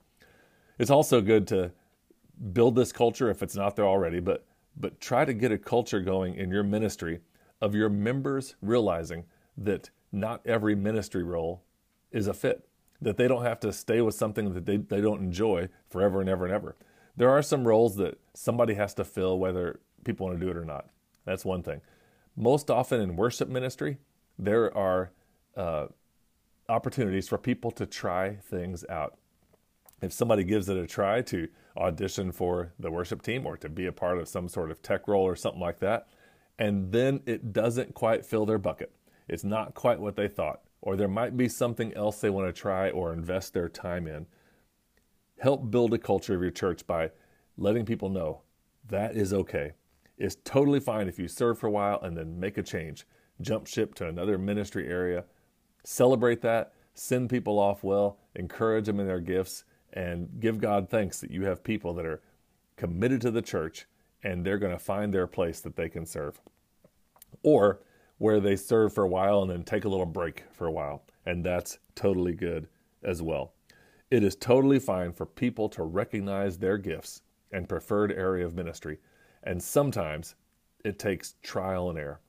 It's 0.79 0.91
also 0.91 1.21
good 1.21 1.47
to 1.47 1.71
build 2.53 2.75
this 2.75 2.91
culture 2.91 3.29
if 3.29 3.41
it's 3.43 3.55
not 3.55 3.75
there 3.75 3.87
already, 3.87 4.19
but 4.19 4.45
but 4.79 5.01
try 5.01 5.25
to 5.25 5.33
get 5.33 5.51
a 5.51 5.57
culture 5.57 6.01
going 6.01 6.35
in 6.35 6.51
your 6.51 6.63
ministry 6.63 7.19
of 7.59 7.73
your 7.73 7.89
members 7.89 8.55
realizing 8.61 9.25
that 9.57 9.89
not 10.11 10.45
every 10.45 10.75
ministry 10.75 11.23
role 11.23 11.63
is 12.11 12.27
a 12.27 12.33
fit. 12.33 12.67
that 13.01 13.17
they 13.17 13.27
don't 13.27 13.43
have 13.43 13.59
to 13.59 13.71
stay 13.73 14.01
with 14.01 14.15
something 14.15 14.53
that 14.53 14.65
they, 14.65 14.77
they 14.77 15.01
don't 15.01 15.21
enjoy 15.21 15.69
forever 15.89 16.19
and 16.21 16.29
ever 16.29 16.45
and 16.45 16.53
ever. 16.53 16.75
There 17.15 17.29
are 17.29 17.41
some 17.41 17.67
roles 17.67 17.95
that 17.97 18.19
somebody 18.33 18.75
has 18.75 18.93
to 18.95 19.03
fill, 19.03 19.39
whether 19.39 19.79
people 20.07 20.25
want 20.25 20.39
to 20.39 20.43
do 20.43 20.49
it 20.49 20.57
or 20.57 20.65
not. 20.65 20.87
That's 21.25 21.45
one 21.45 21.61
thing. 21.61 21.81
Most 22.35 22.71
often 22.71 23.01
in 23.01 23.15
worship 23.15 23.49
ministry, 23.49 23.97
there 24.39 24.75
are 24.75 25.11
uh, 25.55 25.87
opportunities 26.69 27.27
for 27.27 27.37
people 27.37 27.69
to 27.71 27.85
try 27.85 28.35
things 28.35 28.83
out. 28.89 29.17
If 30.01 30.13
somebody 30.13 30.43
gives 30.43 30.69
it 30.69 30.77
a 30.77 30.87
try 30.87 31.21
to 31.23 31.47
audition 31.75 32.31
for 32.31 32.73
the 32.79 32.91
worship 32.91 33.21
team 33.21 33.45
or 33.45 33.57
to 33.57 33.69
be 33.69 33.85
a 33.85 33.91
part 33.91 34.17
of 34.17 34.27
some 34.27 34.47
sort 34.47 34.71
of 34.71 34.81
tech 34.81 35.07
role 35.07 35.23
or 35.23 35.35
something 35.35 35.61
like 35.61 35.79
that, 35.79 36.07
and 36.59 36.91
then 36.91 37.21
it 37.25 37.53
doesn't 37.53 37.93
quite 37.93 38.25
fill 38.25 38.45
their 38.45 38.57
bucket, 38.57 38.91
it's 39.27 39.43
not 39.43 39.73
quite 39.73 39.99
what 39.99 40.15
they 40.15 40.27
thought, 40.27 40.61
or 40.81 40.95
there 40.95 41.07
might 41.07 41.35
be 41.35 41.49
something 41.49 41.93
else 41.93 42.19
they 42.19 42.29
want 42.29 42.47
to 42.47 42.61
try 42.61 42.89
or 42.89 43.13
invest 43.13 43.53
their 43.53 43.69
time 43.69 44.07
in. 44.07 44.25
Help 45.39 45.69
build 45.69 45.93
a 45.93 45.97
culture 45.99 46.35
of 46.35 46.41
your 46.41 46.51
church 46.51 46.85
by 46.87 47.11
letting 47.57 47.85
people 47.85 48.09
know 48.09 48.41
that 48.87 49.15
is 49.15 49.33
okay. 49.33 49.73
It's 50.17 50.37
totally 50.43 50.79
fine 50.79 51.07
if 51.07 51.19
you 51.19 51.27
serve 51.27 51.59
for 51.59 51.67
a 51.67 51.71
while 51.71 51.99
and 52.01 52.17
then 52.17 52.39
make 52.39 52.57
a 52.57 52.63
change, 52.63 53.05
jump 53.41 53.67
ship 53.67 53.93
to 53.95 54.07
another 54.07 54.37
ministry 54.37 54.87
area, 54.87 55.25
celebrate 55.83 56.41
that, 56.41 56.73
send 56.93 57.29
people 57.29 57.59
off 57.59 57.83
well, 57.83 58.17
encourage 58.35 58.85
them 58.85 58.99
in 58.99 59.07
their 59.07 59.19
gifts, 59.19 59.63
and 59.93 60.29
give 60.39 60.59
God 60.59 60.89
thanks 60.89 61.19
that 61.21 61.31
you 61.31 61.45
have 61.45 61.63
people 61.63 61.93
that 61.93 62.05
are 62.05 62.21
committed 62.75 63.21
to 63.21 63.31
the 63.31 63.41
church 63.41 63.85
and 64.23 64.43
they're 64.43 64.57
going 64.57 64.73
to 64.73 64.79
find 64.79 65.13
their 65.13 65.27
place 65.27 65.59
that 65.61 65.75
they 65.75 65.89
can 65.89 66.05
serve. 66.05 66.41
Or 67.43 67.81
where 68.17 68.39
they 68.39 68.55
serve 68.55 68.93
for 68.93 69.03
a 69.03 69.07
while 69.07 69.41
and 69.41 69.51
then 69.51 69.63
take 69.63 69.85
a 69.85 69.89
little 69.89 70.05
break 70.05 70.43
for 70.51 70.65
a 70.65 70.71
while. 70.71 71.03
And 71.25 71.45
that's 71.45 71.77
totally 71.95 72.33
good 72.33 72.67
as 73.03 73.21
well. 73.21 73.53
It 74.09 74.23
is 74.23 74.35
totally 74.35 74.79
fine 74.79 75.13
for 75.13 75.25
people 75.25 75.69
to 75.69 75.83
recognize 75.83 76.57
their 76.57 76.77
gifts 76.77 77.21
and 77.51 77.69
preferred 77.69 78.11
area 78.11 78.45
of 78.45 78.55
ministry. 78.55 78.99
And 79.47 79.63
sometimes 79.63 80.35
it 80.83 80.99
takes 80.99 81.35
trial 81.41 81.89
and 81.89 81.97
error. 81.97 82.19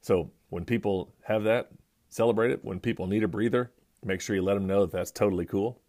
So 0.00 0.30
when 0.50 0.64
people 0.64 1.12
have 1.24 1.42
that, 1.42 1.72
celebrate 2.08 2.52
it. 2.52 2.64
When 2.64 2.78
people 2.78 3.08
need 3.08 3.24
a 3.24 3.28
breather, 3.28 3.72
make 4.04 4.20
sure 4.20 4.36
you 4.36 4.42
let 4.42 4.54
them 4.54 4.68
know 4.68 4.82
that 4.82 4.92
that's 4.92 5.10
totally 5.10 5.44
cool. 5.44 5.80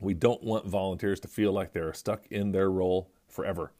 We 0.00 0.12
don't 0.12 0.42
want 0.42 0.66
volunteers 0.66 1.20
to 1.20 1.28
feel 1.28 1.52
like 1.52 1.72
they're 1.72 1.94
stuck 1.94 2.26
in 2.26 2.50
their 2.50 2.72
role 2.72 3.12
forever. 3.28 3.72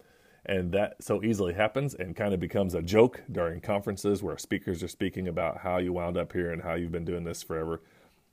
And 0.47 0.71
that 0.71 1.03
so 1.03 1.21
easily 1.25 1.53
happens 1.53 1.95
and 1.95 2.15
kind 2.15 2.33
of 2.33 2.39
becomes 2.39 2.77
a 2.77 2.83
joke 2.83 3.25
during 3.33 3.61
conferences 3.61 4.23
where 4.23 4.39
speakers 4.39 4.85
are 4.85 4.89
speaking 4.89 5.27
about 5.27 5.59
how 5.59 5.79
you 5.79 5.93
wound 5.93 6.17
up 6.17 6.33
here 6.33 6.53
and 6.53 6.63
how 6.63 6.75
you've 6.75 6.93
been 6.93 7.05
doing 7.05 7.25
this 7.25 7.43
forever, 7.43 7.83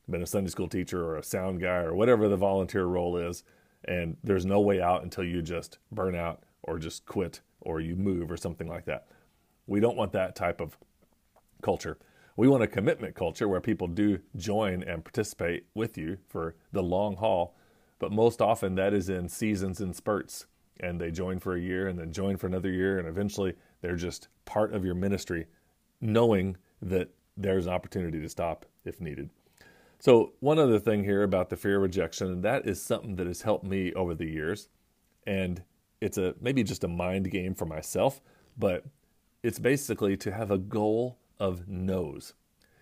been 0.08 0.22
a 0.22 0.28
Sunday 0.28 0.52
school 0.52 0.68
teacher 0.68 1.04
or 1.04 1.18
a 1.18 1.24
sound 1.24 1.60
guy 1.60 1.78
or 1.78 1.96
whatever 1.96 2.30
the 2.30 2.38
volunteer 2.38 2.86
role 2.86 3.18
is. 3.18 3.44
And 3.84 4.18
there's 4.24 4.46
no 4.46 4.60
way 4.60 4.80
out 4.80 5.02
until 5.02 5.24
you 5.24 5.42
just 5.42 5.80
burn 5.92 6.14
out 6.14 6.44
or 6.62 6.78
just 6.78 7.08
quit 7.08 7.42
or 7.62 7.80
you 7.80 7.96
move 7.96 8.32
or 8.32 8.38
something 8.38 8.68
like 8.68 8.86
that. 8.86 9.08
We 9.68 9.80
don't 9.80 9.98
want 9.98 10.12
that 10.13 10.36
type 10.36 10.60
of 10.60 10.77
culture. 11.62 11.98
We 12.36 12.48
want 12.48 12.63
a 12.63 12.68
commitment 12.68 13.15
culture 13.15 13.48
where 13.48 13.62
people 13.62 13.88
do 13.88 14.20
join 14.36 14.84
and 14.84 15.03
participate 15.03 15.65
with 15.74 15.98
you 15.98 16.18
for 16.27 16.56
the 16.72 16.82
long 16.82 17.18
haul, 17.18 17.56
but 18.00 18.12
most 18.12 18.41
often 18.41 18.75
that 18.75 18.94
is 18.94 19.10
in 19.10 19.30
seasons 19.30 19.80
and 19.80 19.96
spurts 19.96 20.48
and 20.82 21.00
they 21.00 21.12
join 21.12 21.39
for 21.39 21.56
a 21.56 21.62
year 21.62 21.88
and 21.88 21.98
then 21.98 22.12
join 22.12 22.36
for 22.36 22.48
another 22.48 22.72
year 22.72 23.00
and 23.00 23.08
eventually 23.08 23.53
they're 23.82 23.96
just 23.96 24.27
part 24.46 24.74
of 24.74 24.84
your 24.84 24.96
ministry 24.96 25.46
knowing 26.01 26.58
that 26.82 27.10
there's 27.38 27.68
an 27.68 27.74
opportunity 27.74 28.20
to 28.20 28.27
stop 28.27 28.65
if 28.84 29.00
needed 29.00 29.30
so 30.00 30.34
one 30.39 30.58
other 30.58 30.80
thing 30.80 31.03
here 31.03 31.24
about 31.24 31.50
the 31.50 31.56
fear 31.56 31.77
of 31.77 31.84
rejection 31.84 32.27
and 32.32 32.44
that 32.44 32.68
is 32.68 32.82
something 32.82 33.15
that 33.15 33.27
has 33.27 33.44
helped 33.44 33.63
me 33.63 33.94
over 33.94 34.15
the 34.15 34.25
years 34.25 34.70
and 35.25 35.63
it's 36.01 36.17
a 36.17 36.36
maybe 36.41 36.63
just 36.63 36.84
a 36.84 36.88
mind 36.88 37.31
game 37.31 37.53
for 37.53 37.65
myself 37.65 38.22
but 38.58 38.86
it's 39.43 39.60
basically 39.60 40.17
to 40.17 40.31
have 40.31 40.51
a 40.51 40.58
goal 40.58 41.17
of 41.39 41.67
no's 41.67 42.34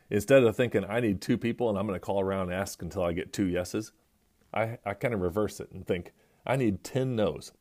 instead 0.10 0.44
of 0.44 0.56
thinking 0.56 0.84
i 0.86 1.00
need 1.00 1.22
two 1.22 1.38
people 1.38 1.70
and 1.70 1.78
i'm 1.78 1.86
going 1.86 1.96
to 1.96 2.06
call 2.06 2.22
around 2.22 2.52
and 2.52 2.54
ask 2.54 2.82
until 2.82 3.04
i 3.04 3.14
get 3.14 3.32
two 3.32 3.48
yeses 3.48 3.92
i, 4.54 4.78
I 4.86 4.94
kind 4.94 5.14
of 5.14 5.22
reverse 5.22 5.60
it 5.60 5.72
and 5.72 5.86
think 5.86 6.14
i 6.46 6.56
need 6.56 6.84
10 6.84 7.16
no's 7.16 7.52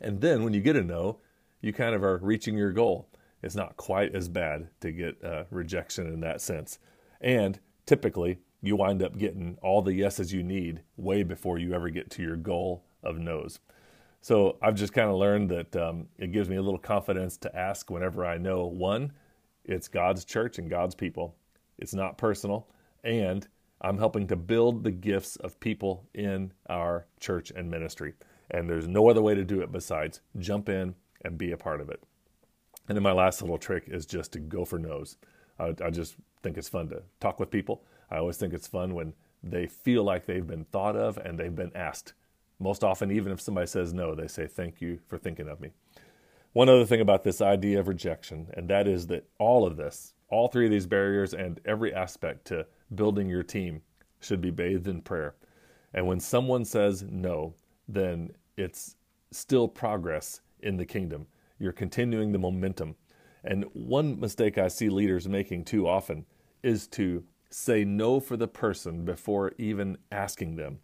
and 0.00 0.20
then 0.20 0.44
when 0.44 0.52
you 0.52 0.60
get 0.60 0.76
a 0.76 0.82
no, 0.82 1.18
you 1.60 1.72
kind 1.72 1.94
of 1.94 2.04
are 2.04 2.18
reaching 2.18 2.56
your 2.56 2.72
goal. 2.72 3.08
It's 3.42 3.54
not 3.54 3.76
quite 3.76 4.14
as 4.14 4.28
bad 4.28 4.68
to 4.80 4.92
get 4.92 5.22
uh, 5.24 5.44
rejection 5.50 6.06
in 6.06 6.20
that 6.20 6.40
sense. 6.40 6.78
And 7.20 7.58
typically, 7.86 8.38
you 8.62 8.76
wind 8.76 9.02
up 9.02 9.16
getting 9.18 9.58
all 9.62 9.82
the 9.82 9.94
yeses 9.94 10.32
you 10.32 10.42
need 10.42 10.82
way 10.96 11.22
before 11.22 11.58
you 11.58 11.74
ever 11.74 11.90
get 11.90 12.10
to 12.12 12.22
your 12.22 12.36
goal 12.36 12.84
of 13.02 13.18
no's. 13.18 13.60
So 14.24 14.56
I've 14.62 14.74
just 14.74 14.94
kind 14.94 15.10
of 15.10 15.16
learned 15.16 15.50
that 15.50 15.76
um, 15.76 16.06
it 16.16 16.32
gives 16.32 16.48
me 16.48 16.56
a 16.56 16.62
little 16.62 16.78
confidence 16.78 17.36
to 17.36 17.54
ask 17.54 17.90
whenever 17.90 18.24
I 18.24 18.38
know 18.38 18.64
one, 18.64 19.12
it's 19.66 19.86
God's 19.86 20.24
church 20.24 20.58
and 20.58 20.70
God's 20.70 20.94
people. 20.94 21.36
It's 21.76 21.92
not 21.92 22.16
personal. 22.16 22.66
And 23.02 23.46
I'm 23.82 23.98
helping 23.98 24.26
to 24.28 24.36
build 24.36 24.82
the 24.82 24.92
gifts 24.92 25.36
of 25.36 25.60
people 25.60 26.08
in 26.14 26.54
our 26.70 27.04
church 27.20 27.52
and 27.54 27.70
ministry. 27.70 28.14
And 28.50 28.66
there's 28.66 28.88
no 28.88 29.10
other 29.10 29.20
way 29.20 29.34
to 29.34 29.44
do 29.44 29.60
it 29.60 29.70
besides 29.70 30.22
jump 30.38 30.70
in 30.70 30.94
and 31.22 31.36
be 31.36 31.52
a 31.52 31.58
part 31.58 31.82
of 31.82 31.90
it. 31.90 32.02
And 32.88 32.96
then 32.96 33.02
my 33.02 33.12
last 33.12 33.42
little 33.42 33.58
trick 33.58 33.84
is 33.88 34.06
just 34.06 34.32
to 34.32 34.38
go 34.38 34.64
for 34.64 34.78
no's. 34.78 35.18
I, 35.58 35.74
I 35.84 35.90
just 35.90 36.16
think 36.42 36.56
it's 36.56 36.70
fun 36.70 36.88
to 36.88 37.02
talk 37.20 37.38
with 37.38 37.50
people. 37.50 37.84
I 38.10 38.16
always 38.16 38.38
think 38.38 38.54
it's 38.54 38.68
fun 38.68 38.94
when 38.94 39.12
they 39.42 39.66
feel 39.66 40.02
like 40.02 40.24
they've 40.24 40.46
been 40.46 40.64
thought 40.64 40.96
of 40.96 41.18
and 41.18 41.38
they've 41.38 41.54
been 41.54 41.72
asked. 41.74 42.14
Most 42.64 42.82
often, 42.82 43.10
even 43.10 43.30
if 43.30 43.42
somebody 43.42 43.66
says 43.66 43.92
no, 43.92 44.14
they 44.14 44.26
say, 44.26 44.46
Thank 44.46 44.80
you 44.80 44.98
for 45.06 45.18
thinking 45.18 45.48
of 45.48 45.60
me. 45.60 45.72
One 46.54 46.70
other 46.70 46.86
thing 46.86 47.02
about 47.02 47.22
this 47.22 47.42
idea 47.42 47.78
of 47.78 47.88
rejection, 47.88 48.46
and 48.54 48.70
that 48.70 48.88
is 48.88 49.06
that 49.08 49.28
all 49.38 49.66
of 49.66 49.76
this, 49.76 50.14
all 50.30 50.48
three 50.48 50.64
of 50.64 50.70
these 50.70 50.86
barriers, 50.86 51.34
and 51.34 51.60
every 51.66 51.92
aspect 51.92 52.46
to 52.46 52.64
building 52.94 53.28
your 53.28 53.42
team 53.42 53.82
should 54.18 54.40
be 54.40 54.50
bathed 54.50 54.88
in 54.88 55.02
prayer. 55.02 55.34
And 55.92 56.06
when 56.06 56.18
someone 56.20 56.64
says 56.64 57.04
no, 57.06 57.52
then 57.86 58.30
it's 58.56 58.96
still 59.30 59.68
progress 59.68 60.40
in 60.60 60.78
the 60.78 60.86
kingdom. 60.86 61.26
You're 61.58 61.72
continuing 61.72 62.32
the 62.32 62.38
momentum. 62.38 62.96
And 63.44 63.66
one 63.74 64.18
mistake 64.18 64.56
I 64.56 64.68
see 64.68 64.88
leaders 64.88 65.28
making 65.28 65.66
too 65.66 65.86
often 65.86 66.24
is 66.62 66.86
to 66.88 67.24
say 67.50 67.84
no 67.84 68.20
for 68.20 68.38
the 68.38 68.48
person 68.48 69.04
before 69.04 69.52
even 69.58 69.98
asking 70.10 70.56
them. 70.56 70.78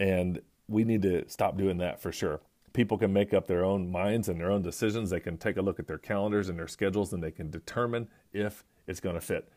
And 0.00 0.40
we 0.68 0.84
need 0.84 1.02
to 1.02 1.28
stop 1.28 1.56
doing 1.56 1.78
that 1.78 2.00
for 2.00 2.12
sure. 2.12 2.40
People 2.72 2.98
can 2.98 3.12
make 3.12 3.32
up 3.32 3.46
their 3.46 3.64
own 3.64 3.90
minds 3.90 4.28
and 4.28 4.40
their 4.40 4.50
own 4.50 4.62
decisions. 4.62 5.10
They 5.10 5.20
can 5.20 5.38
take 5.38 5.56
a 5.56 5.62
look 5.62 5.78
at 5.78 5.86
their 5.86 5.98
calendars 5.98 6.48
and 6.48 6.58
their 6.58 6.68
schedules 6.68 7.12
and 7.12 7.22
they 7.22 7.30
can 7.30 7.50
determine 7.50 8.08
if 8.32 8.64
it's 8.86 9.00
going 9.00 9.14
to 9.14 9.20
fit. 9.20 9.48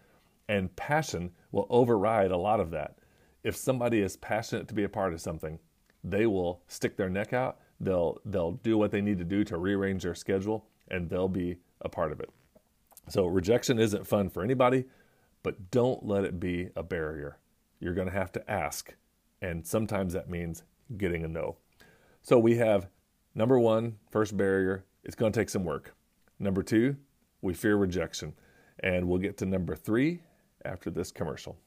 And 0.47 0.75
passion 0.75 1.31
will 1.51 1.67
override 1.69 2.31
a 2.31 2.37
lot 2.37 2.59
of 2.59 2.71
that. 2.71 2.97
If 3.43 3.55
somebody 3.55 3.99
is 3.99 4.17
passionate 4.17 4.67
to 4.67 4.73
be 4.73 4.83
a 4.83 4.89
part 4.89 5.13
of 5.13 5.21
something, 5.21 5.59
they 6.03 6.25
will 6.25 6.61
stick 6.67 6.95
their 6.97 7.09
neck 7.09 7.33
out. 7.33 7.59
They'll 7.79 8.19
they'll 8.25 8.53
do 8.53 8.77
what 8.77 8.91
they 8.91 9.01
need 9.01 9.19
to 9.19 9.25
do 9.25 9.43
to 9.45 9.57
rearrange 9.57 10.03
their 10.03 10.15
schedule, 10.15 10.65
and 10.89 11.09
they'll 11.09 11.29
be 11.29 11.57
a 11.81 11.89
part 11.89 12.11
of 12.11 12.19
it. 12.19 12.29
So 13.07 13.25
rejection 13.25 13.79
isn't 13.79 14.07
fun 14.07 14.29
for 14.29 14.43
anybody, 14.43 14.85
but 15.43 15.71
don't 15.71 16.05
let 16.05 16.25
it 16.25 16.39
be 16.39 16.69
a 16.75 16.83
barrier. 16.83 17.37
You're 17.79 17.93
going 17.93 18.07
to 18.09 18.13
have 18.13 18.31
to 18.33 18.51
ask, 18.51 18.93
and 19.41 19.65
sometimes 19.65 20.13
that 20.13 20.29
means 20.29 20.63
getting 20.97 21.23
a 21.23 21.27
no. 21.27 21.57
So 22.21 22.37
we 22.37 22.57
have 22.57 22.87
number 23.35 23.59
one, 23.59 23.97
first 24.11 24.35
barrier. 24.35 24.85
It's 25.03 25.15
going 25.15 25.31
to 25.31 25.39
take 25.39 25.49
some 25.49 25.65
work. 25.65 25.95
Number 26.39 26.63
two, 26.63 26.95
we 27.41 27.53
fear 27.53 27.75
rejection, 27.75 28.33
and 28.79 29.07
we'll 29.07 29.19
get 29.19 29.37
to 29.37 29.45
number 29.45 29.75
three 29.75 30.21
after 30.65 30.89
this 30.89 31.11
commercial. 31.11 31.57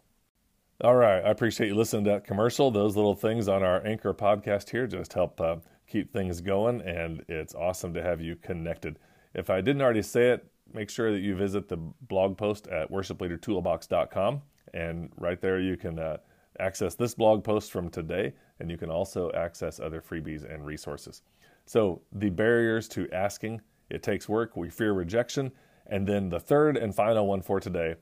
All 0.83 0.97
right. 0.97 1.25
I 1.25 1.31
appreciate 1.31 1.69
you 1.69 1.75
listening 1.75 2.05
to 2.05 2.11
that 2.11 2.25
commercial. 2.25 2.71
Those 2.71 2.97
little 2.97 3.15
things 3.15 3.47
on 3.47 3.63
our 3.63 3.87
Anchor 3.87 4.13
podcast 4.13 4.71
here 4.71 4.87
just 4.87 5.13
help 5.13 5.41
uh, 5.41 5.57
keep 5.87 6.13
things 6.13 6.41
going, 6.41 6.81
and 6.81 7.25
it's 7.29 7.55
awesome 7.55 7.95
to 7.95 8.03
have 8.03 8.21
you 8.21 8.37
connected. 8.37 8.99
If 9.35 9.49
I 9.49 9.61
didn't 9.61 9.83
already 9.83 10.03
say 10.03 10.31
it, 10.31 10.47
make 10.73 10.91
sure 10.91 11.13
that 11.13 11.21
you 11.21 11.37
visit 11.37 11.69
the 11.69 11.77
blog 11.77 12.37
post 12.37 12.67
at 12.69 12.91
worshipleadertoolbox.com, 12.91 14.43
and 14.75 15.11
right 15.17 15.41
there 15.41 15.61
you 15.61 15.77
can 15.77 15.99
uh, 15.99 16.17
access 16.59 16.95
this 16.95 17.15
blog 17.15 17.45
post 17.45 17.71
from 17.71 17.89
today, 17.89 18.33
and 18.63 18.71
you 18.71 18.79
can 18.79 18.91
also 18.91 19.31
access 19.33 19.81
other 19.81 20.01
freebies 20.01 20.51
and 20.51 20.65
resources. 20.65 21.23
So, 21.67 22.01
the 22.13 22.31
barriers 22.31 22.89
to 22.89 23.09
asking, 23.13 23.61
it 23.91 24.03
takes 24.03 24.29
work, 24.29 24.57
we 24.57 24.71
fear 24.71 24.93
rejection, 24.93 25.53
and 25.87 26.07
then 26.07 26.31
the 26.31 26.41
third 26.41 26.77
and 26.77 26.95
final 26.95 27.27
one 27.27 27.43
for 27.43 27.61
today, 27.61 27.97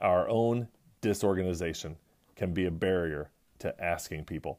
our 0.00 0.28
own 0.28 0.68
disorganization 1.00 1.96
can 2.34 2.52
be 2.52 2.66
a 2.66 2.70
barrier 2.70 3.30
to 3.60 3.82
asking 3.82 4.24
people. 4.24 4.58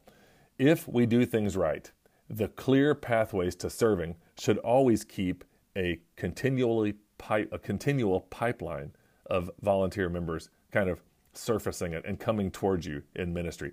If 0.58 0.88
we 0.88 1.06
do 1.06 1.26
things 1.26 1.56
right, 1.56 1.90
the 2.30 2.48
clear 2.48 2.94
pathways 2.94 3.54
to 3.56 3.70
serving 3.70 4.16
should 4.38 4.58
always 4.58 5.04
keep 5.04 5.44
a 5.76 6.00
continually 6.16 6.94
a 7.30 7.58
continual 7.58 8.20
pipeline 8.20 8.92
of 9.26 9.50
volunteer 9.60 10.08
members 10.08 10.50
kind 10.70 10.88
of 10.88 11.02
surfacing 11.32 11.92
it 11.92 12.04
and 12.06 12.20
coming 12.20 12.50
towards 12.50 12.86
you 12.86 13.02
in 13.16 13.32
ministry. 13.32 13.72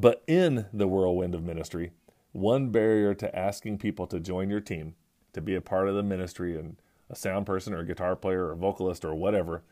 But 0.00 0.22
in 0.26 0.64
the 0.72 0.88
whirlwind 0.88 1.34
of 1.34 1.44
ministry, 1.44 1.92
one 2.32 2.70
barrier 2.70 3.12
to 3.12 3.38
asking 3.38 3.76
people 3.76 4.06
to 4.06 4.18
join 4.18 4.48
your 4.48 4.60
team, 4.60 4.94
to 5.34 5.42
be 5.42 5.54
a 5.54 5.60
part 5.60 5.88
of 5.88 5.94
the 5.94 6.02
ministry, 6.02 6.58
and 6.58 6.76
a 7.10 7.14
sound 7.14 7.44
person 7.44 7.74
or 7.74 7.80
a 7.80 7.86
guitar 7.86 8.16
player 8.16 8.46
or 8.46 8.52
a 8.52 8.56
vocalist 8.56 9.04
or 9.04 9.14
whatever, 9.14 9.62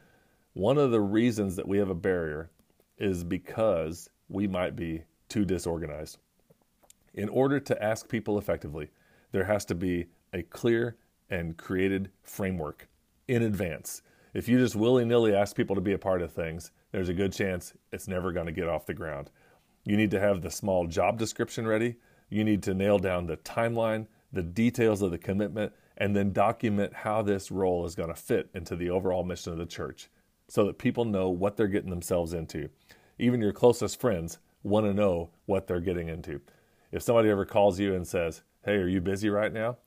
one 0.53 0.77
of 0.77 0.91
the 0.91 1.01
reasons 1.01 1.57
that 1.57 1.67
we 1.67 1.79
have 1.79 1.89
a 1.89 1.95
barrier 1.95 2.51
is 2.99 3.25
because 3.25 4.11
we 4.29 4.47
might 4.47 4.77
be 4.77 5.05
too 5.31 5.47
disorganized. 5.47 6.19
In 7.15 7.31
order 7.31 7.59
to 7.61 7.83
ask 7.83 8.07
people 8.07 8.37
effectively, 8.37 8.91
there 9.33 9.45
has 9.45 9.65
to 9.65 9.75
be 9.75 10.09
a 10.35 10.43
clear 10.43 10.99
and 11.31 11.57
created 11.57 12.11
framework 12.23 12.87
in 13.29 13.43
advance. 13.43 14.03
If 14.35 14.47
you 14.47 14.59
just 14.59 14.77
willy 14.77 15.07
nilly 15.07 15.35
ask 15.35 15.57
people 15.57 15.75
to 15.75 15.81
be 15.81 15.95
a 15.95 15.99
part 15.99 16.21
of 16.21 16.33
things, 16.33 16.71
there's 16.93 17.09
a 17.09 17.15
good 17.15 17.33
chance 17.33 17.73
it's 17.93 18.09
never 18.09 18.31
going 18.31 18.45
to 18.45 18.53
get 18.53 18.69
off 18.69 18.85
the 18.85 18.93
ground. 18.93 19.31
You 19.89 19.97
need 19.97 20.11
to 20.11 20.21
have 20.21 20.43
the 20.43 20.51
small 20.51 20.87
job 20.87 21.19
description 21.19 21.67
ready. 21.67 21.97
You 22.29 22.45
need 22.45 22.63
to 22.65 22.75
nail 22.75 22.99
down 22.99 23.27
the 23.27 23.39
timeline, 23.39 24.07
the 24.31 24.43
details 24.43 25.01
of 25.01 25.11
the 25.11 25.17
commitment, 25.17 25.73
and 25.97 26.15
then 26.15 26.35
document 26.35 26.93
how 26.93 27.23
this 27.23 27.51
role 27.51 27.87
is 27.87 27.95
going 27.95 28.11
to 28.11 28.15
fit 28.15 28.51
into 28.53 28.77
the 28.77 28.91
overall 28.91 29.25
mission 29.25 29.51
of 29.51 29.59
the 29.59 29.65
church 29.65 30.11
so 30.47 30.67
that 30.67 30.77
people 30.77 31.07
know 31.07 31.31
what 31.31 31.57
they're 31.57 31.69
getting 31.69 31.89
themselves 31.89 32.35
into. 32.35 32.69
Even 33.19 33.41
your 33.41 33.55
closest 33.55 33.99
friends 33.99 34.37
want 34.63 34.85
to 34.85 34.93
know 34.93 35.31
what 35.47 35.67
they're 35.67 35.81
getting 35.81 36.09
into. 36.09 36.43
If 36.93 37.03
somebody 37.03 37.31
ever 37.31 37.47
calls 37.47 37.81
you 37.81 37.95
and 37.95 38.07
says, 38.07 38.43
Hey, 38.67 38.75
are 38.75 38.89
you 38.89 39.01
busy 39.01 39.31
right 39.31 39.53
now? 39.53 39.79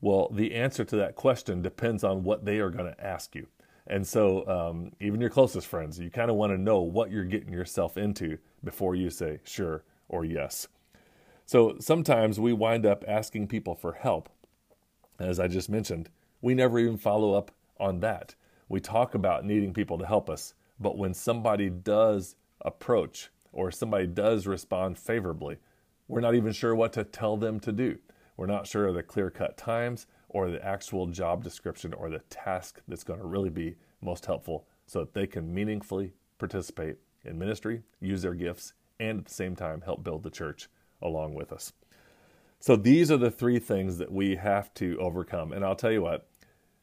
Well, 0.00 0.30
the 0.32 0.54
answer 0.54 0.86
to 0.86 0.96
that 0.96 1.16
question 1.16 1.60
depends 1.60 2.02
on 2.02 2.24
what 2.24 2.46
they 2.46 2.60
are 2.60 2.70
going 2.70 2.90
to 2.90 3.04
ask 3.04 3.34
you. 3.34 3.46
And 3.90 4.06
so, 4.06 4.46
um, 4.48 4.92
even 5.00 5.20
your 5.20 5.30
closest 5.30 5.66
friends, 5.66 5.98
you 5.98 6.10
kind 6.10 6.30
of 6.30 6.36
want 6.36 6.52
to 6.52 6.58
know 6.58 6.78
what 6.78 7.10
you're 7.10 7.24
getting 7.24 7.52
yourself 7.52 7.96
into 7.96 8.38
before 8.62 8.94
you 8.94 9.10
say 9.10 9.40
sure 9.42 9.82
or 10.08 10.24
yes. 10.24 10.68
So, 11.44 11.74
sometimes 11.80 12.38
we 12.38 12.52
wind 12.52 12.86
up 12.86 13.04
asking 13.08 13.48
people 13.48 13.74
for 13.74 13.94
help. 13.94 14.28
As 15.18 15.40
I 15.40 15.48
just 15.48 15.68
mentioned, 15.68 16.08
we 16.40 16.54
never 16.54 16.78
even 16.78 16.98
follow 16.98 17.34
up 17.34 17.50
on 17.80 17.98
that. 17.98 18.36
We 18.68 18.78
talk 18.78 19.16
about 19.16 19.44
needing 19.44 19.74
people 19.74 19.98
to 19.98 20.06
help 20.06 20.30
us, 20.30 20.54
but 20.78 20.96
when 20.96 21.12
somebody 21.12 21.68
does 21.68 22.36
approach 22.60 23.30
or 23.52 23.72
somebody 23.72 24.06
does 24.06 24.46
respond 24.46 24.98
favorably, 24.98 25.56
we're 26.06 26.20
not 26.20 26.36
even 26.36 26.52
sure 26.52 26.76
what 26.76 26.92
to 26.92 27.02
tell 27.02 27.36
them 27.36 27.58
to 27.58 27.72
do. 27.72 27.98
We're 28.36 28.46
not 28.46 28.68
sure 28.68 28.86
of 28.86 28.94
the 28.94 29.02
clear 29.02 29.30
cut 29.30 29.56
times 29.56 30.06
or 30.30 30.48
the 30.48 30.64
actual 30.64 31.06
job 31.06 31.44
description 31.44 31.92
or 31.92 32.08
the 32.08 32.20
task 32.30 32.80
that's 32.88 33.04
going 33.04 33.18
to 33.18 33.26
really 33.26 33.50
be 33.50 33.76
most 34.00 34.26
helpful 34.26 34.66
so 34.86 35.00
that 35.00 35.12
they 35.12 35.26
can 35.26 35.52
meaningfully 35.52 36.12
participate 36.38 36.96
in 37.24 37.38
ministry, 37.38 37.82
use 38.00 38.22
their 38.22 38.34
gifts, 38.34 38.72
and 38.98 39.18
at 39.18 39.24
the 39.26 39.34
same 39.34 39.54
time 39.54 39.82
help 39.82 40.02
build 40.02 40.22
the 40.22 40.30
church 40.30 40.68
along 41.02 41.34
with 41.34 41.52
us. 41.52 41.72
So 42.60 42.76
these 42.76 43.10
are 43.10 43.16
the 43.16 43.30
three 43.30 43.58
things 43.58 43.98
that 43.98 44.12
we 44.12 44.36
have 44.36 44.72
to 44.74 44.96
overcome. 44.98 45.52
And 45.52 45.64
I'll 45.64 45.74
tell 45.74 45.92
you 45.92 46.02
what, 46.02 46.28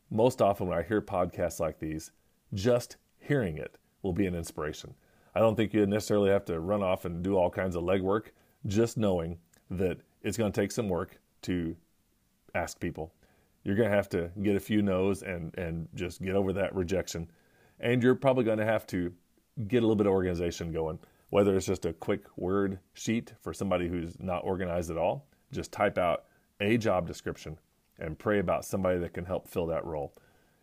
most 0.09 0.41
often 0.41 0.67
when 0.67 0.77
I 0.77 0.83
hear 0.83 1.01
podcasts 1.01 1.59
like 1.59 1.79
these, 1.79 2.11
just 2.53 2.97
hearing 3.19 3.57
it 3.57 3.77
will 4.01 4.13
be 4.13 4.25
an 4.25 4.35
inspiration. 4.35 4.93
I 5.35 5.39
don't 5.39 5.55
think 5.55 5.73
you 5.73 5.85
necessarily 5.85 6.31
have 6.31 6.45
to 6.45 6.59
run 6.59 6.81
off 6.81 7.05
and 7.05 7.23
do 7.23 7.35
all 7.35 7.49
kinds 7.49 7.75
of 7.75 7.83
legwork 7.83 8.27
just 8.65 8.97
knowing 8.97 9.37
that 9.69 9.99
it's 10.23 10.37
going 10.37 10.51
to 10.51 10.61
take 10.61 10.71
some 10.71 10.89
work 10.89 11.19
to 11.43 11.75
ask 12.55 12.79
people. 12.79 13.13
You're 13.67 13.75
going 13.75 13.89
to 13.89 13.95
have 13.97 14.07
to 14.11 14.31
get 14.41 14.55
a 14.55 14.61
few 14.61 14.81
no's 14.81 15.23
and, 15.23 15.53
and 15.57 15.89
just 15.93 16.21
get 16.21 16.35
over 16.35 16.53
that 16.53 16.73
rejection. 16.73 17.29
And 17.81 18.01
you're 18.01 18.15
probably 18.15 18.45
going 18.45 18.59
to 18.59 18.65
have 18.65 18.87
to 18.87 19.11
get 19.67 19.79
a 19.79 19.81
little 19.81 19.97
bit 19.97 20.07
of 20.07 20.13
organization 20.13 20.71
going, 20.71 20.97
whether 21.31 21.53
it's 21.53 21.65
just 21.65 21.85
a 21.85 21.91
quick 21.91 22.23
word 22.37 22.79
sheet 22.93 23.33
for 23.41 23.53
somebody 23.53 23.89
who's 23.89 24.17
not 24.21 24.45
organized 24.45 24.89
at 24.89 24.97
all. 24.97 25.27
Just 25.51 25.73
type 25.73 25.97
out 25.97 26.23
a 26.61 26.77
job 26.77 27.07
description 27.07 27.59
and 27.99 28.17
pray 28.17 28.39
about 28.39 28.63
somebody 28.63 28.99
that 28.99 29.13
can 29.13 29.25
help 29.25 29.49
fill 29.49 29.65
that 29.67 29.83
role. 29.83 30.13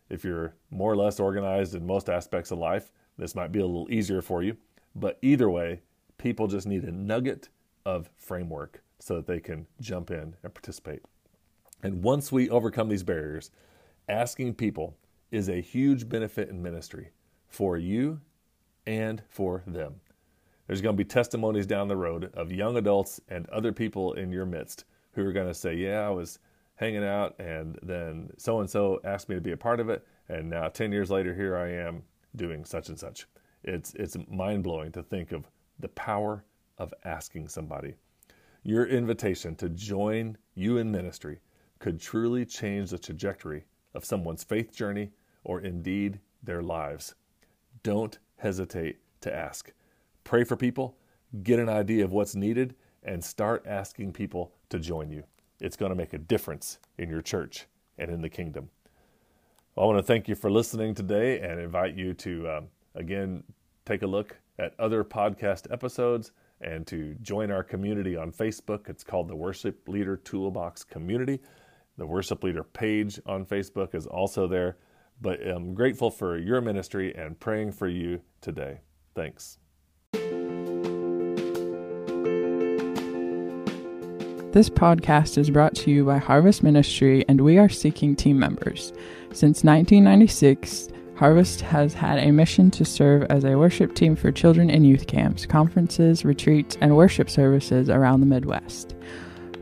If 0.09 0.23
you're 0.23 0.55
more 0.71 0.91
or 0.91 0.97
less 0.97 1.19
organized 1.19 1.75
in 1.75 1.85
most 1.85 2.09
aspects 2.09 2.49
of 2.49 2.57
life, 2.57 2.91
this 3.19 3.35
might 3.35 3.51
be 3.51 3.59
a 3.59 3.67
little 3.67 3.87
easier 3.91 4.23
for 4.23 4.41
you. 4.41 4.57
But 4.95 5.19
either 5.21 5.51
way, 5.51 5.81
people 6.17 6.47
just 6.47 6.65
need 6.65 6.83
a 6.85 6.91
nugget 6.91 7.49
of 7.85 8.09
framework 8.17 8.81
so 8.97 9.17
that 9.17 9.27
they 9.27 9.39
can 9.39 9.67
jump 9.79 10.09
in 10.09 10.35
and 10.41 10.53
participate. 10.55 11.03
And 11.85 12.01
once 12.01 12.31
we 12.31 12.49
overcome 12.49 12.89
these 12.89 13.03
barriers, 13.03 13.51
asking 14.09 14.55
people 14.55 14.97
is 15.29 15.49
a 15.49 15.61
huge 15.61 16.09
benefit 16.09 16.49
in 16.49 16.63
ministry 16.63 17.11
for 17.47 17.77
you 17.77 18.21
and 18.87 19.21
for 19.29 19.61
them. 19.67 20.01
There's 20.65 20.81
going 20.81 20.95
to 20.95 21.03
be 21.03 21.07
testimonies 21.07 21.67
down 21.67 21.87
the 21.87 21.95
road 21.95 22.31
of 22.33 22.51
young 22.51 22.75
adults 22.75 23.21
and 23.29 23.47
other 23.49 23.71
people 23.71 24.13
in 24.13 24.31
your 24.31 24.47
midst 24.47 24.85
who 25.11 25.23
are 25.27 25.31
going 25.31 25.45
to 25.45 25.53
say, 25.53 25.75
Yeah, 25.75 25.99
I 25.99 26.09
was 26.09 26.39
hanging 26.73 27.03
out, 27.03 27.35
and 27.37 27.77
then 27.83 28.31
so 28.35 28.61
and 28.61 28.69
so 28.69 28.99
asked 29.03 29.29
me 29.29 29.35
to 29.35 29.41
be 29.41 29.51
a 29.51 29.57
part 29.57 29.79
of 29.79 29.87
it, 29.89 30.03
and 30.27 30.49
now 30.49 30.69
10 30.69 30.91
years 30.91 31.11
later, 31.11 31.35
here 31.35 31.55
I 31.55 31.69
am 31.69 32.01
doing 32.35 32.65
such 32.65 32.89
and 32.89 32.97
such. 32.97 33.27
It's, 33.63 33.93
it's 33.93 34.17
mind 34.27 34.63
blowing 34.63 34.91
to 34.93 35.03
think 35.03 35.31
of 35.31 35.45
the 35.77 35.89
power 35.89 36.45
of 36.79 36.95
asking 37.03 37.49
somebody. 37.49 37.93
Your 38.63 38.87
invitation 38.87 39.53
to 39.57 39.69
join 39.69 40.39
you 40.55 40.77
in 40.77 40.91
ministry 40.91 41.41
could 41.79 41.99
truly 41.99 42.45
change 42.45 42.89
the 42.89 42.97
trajectory 42.97 43.65
of 43.93 44.05
someone's 44.05 44.43
faith 44.43 44.75
journey 44.75 45.11
or 45.43 45.61
indeed 45.61 46.19
their 46.43 46.61
lives. 46.61 47.15
Don't 47.83 48.17
hesitate 48.37 48.97
to 49.21 49.33
ask. 49.33 49.71
Pray 50.23 50.43
for 50.43 50.55
people, 50.55 50.97
get 51.43 51.59
an 51.59 51.69
idea 51.69 52.03
of 52.03 52.11
what's 52.11 52.35
needed, 52.35 52.75
and 53.03 53.23
start 53.23 53.65
asking 53.67 54.13
people 54.13 54.53
to 54.69 54.79
join 54.79 55.11
you. 55.11 55.23
It's 55.59 55.77
going 55.77 55.91
to 55.91 55.95
make 55.95 56.13
a 56.13 56.17
difference 56.17 56.79
in 56.97 57.09
your 57.09 57.21
church 57.21 57.67
and 57.97 58.09
in 58.09 58.21
the 58.21 58.29
kingdom. 58.29 58.69
Well, 59.75 59.85
I 59.85 59.93
want 59.93 59.99
to 59.99 60.03
thank 60.03 60.27
you 60.27 60.35
for 60.35 60.49
listening 60.49 60.95
today 60.95 61.39
and 61.39 61.59
invite 61.59 61.95
you 61.95 62.13
to, 62.15 62.49
um, 62.49 62.67
again, 62.95 63.43
take 63.85 64.01
a 64.01 64.07
look 64.07 64.37
at 64.57 64.73
other 64.79 65.03
podcast 65.03 65.71
episodes 65.71 66.31
and 66.61 66.87
to 66.87 67.15
join 67.21 67.51
our 67.51 67.63
community 67.63 68.15
on 68.15 68.31
Facebook. 68.31 68.89
It's 68.89 69.03
called 69.03 69.27
the 69.27 69.35
Worship 69.35 69.87
Leader 69.87 70.17
Toolbox 70.17 70.83
Community. 70.83 71.41
The 71.97 72.05
Worship 72.05 72.43
Leader 72.43 72.63
page 72.63 73.19
on 73.25 73.45
Facebook 73.45 73.95
is 73.95 74.05
also 74.05 74.47
there. 74.47 74.77
But 75.21 75.39
I'm 75.45 75.73
grateful 75.73 76.11
for 76.11 76.37
your 76.37 76.59
ministry 76.59 77.15
and 77.15 77.39
praying 77.39 77.71
for 77.71 77.87
you 77.87 78.21
today. 78.41 78.81
Thanks. 79.15 79.59
This 84.51 84.69
podcast 84.69 85.37
is 85.37 85.49
brought 85.49 85.75
to 85.75 85.91
you 85.91 86.05
by 86.05 86.17
Harvest 86.17 86.63
Ministry, 86.63 87.25
and 87.27 87.41
we 87.41 87.57
are 87.57 87.69
seeking 87.69 88.15
team 88.15 88.39
members. 88.39 88.91
Since 89.31 89.63
1996, 89.63 90.89
Harvest 91.15 91.61
has 91.61 91.93
had 91.93 92.19
a 92.19 92.31
mission 92.31 92.71
to 92.71 92.83
serve 92.83 93.23
as 93.23 93.45
a 93.45 93.55
worship 93.57 93.95
team 93.95 94.17
for 94.17 94.31
children 94.33 94.69
in 94.69 94.83
youth 94.83 95.07
camps, 95.07 95.45
conferences, 95.45 96.25
retreats, 96.25 96.77
and 96.81 96.95
worship 96.95 97.29
services 97.29 97.89
around 97.89 98.19
the 98.19 98.25
Midwest. 98.25 98.95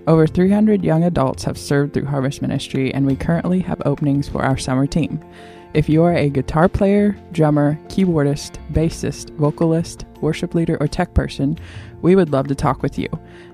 Over 0.06 0.28
300 0.28 0.84
young 0.84 1.06
adults 1.06 1.46
have 1.46 1.58
served 1.58 1.94
through 1.94 2.06
Harvest 2.06 2.42
Ministry, 2.42 2.94
and 2.94 3.06
we 3.06 3.16
currently 3.16 3.62
have 3.62 3.82
openings 3.86 4.28
for 4.28 4.44
our 4.44 4.58
summer 4.58 4.86
team. 4.86 5.20
If 5.74 5.88
you 5.88 6.04
are 6.04 6.14
a 6.14 6.30
guitar 6.30 6.68
player, 6.68 7.18
drummer, 7.32 7.80
keyboardist, 7.88 8.58
bassist, 8.74 9.32
vocalist, 9.38 10.06
worship 10.20 10.54
leader, 10.56 10.78
or 10.82 10.88
tech 10.88 11.14
person, 11.14 11.58
we 12.02 12.18
would 12.18 12.32
love 12.32 12.48
to 12.48 12.56
talk 12.56 12.84
with 12.84 13.00
you. 13.00 13.08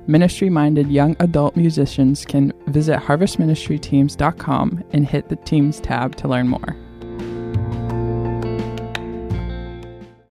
Ministry 0.07 0.49
minded 0.49 0.91
young 0.91 1.15
adult 1.19 1.55
musicians 1.55 2.25
can 2.25 2.51
visit 2.67 2.99
harvestministryteams.com 2.99 4.83
and 4.91 5.07
hit 5.07 5.29
the 5.29 5.35
Teams 5.35 5.79
tab 5.79 6.15
to 6.15 6.27
learn 6.27 6.47
more. 6.47 6.75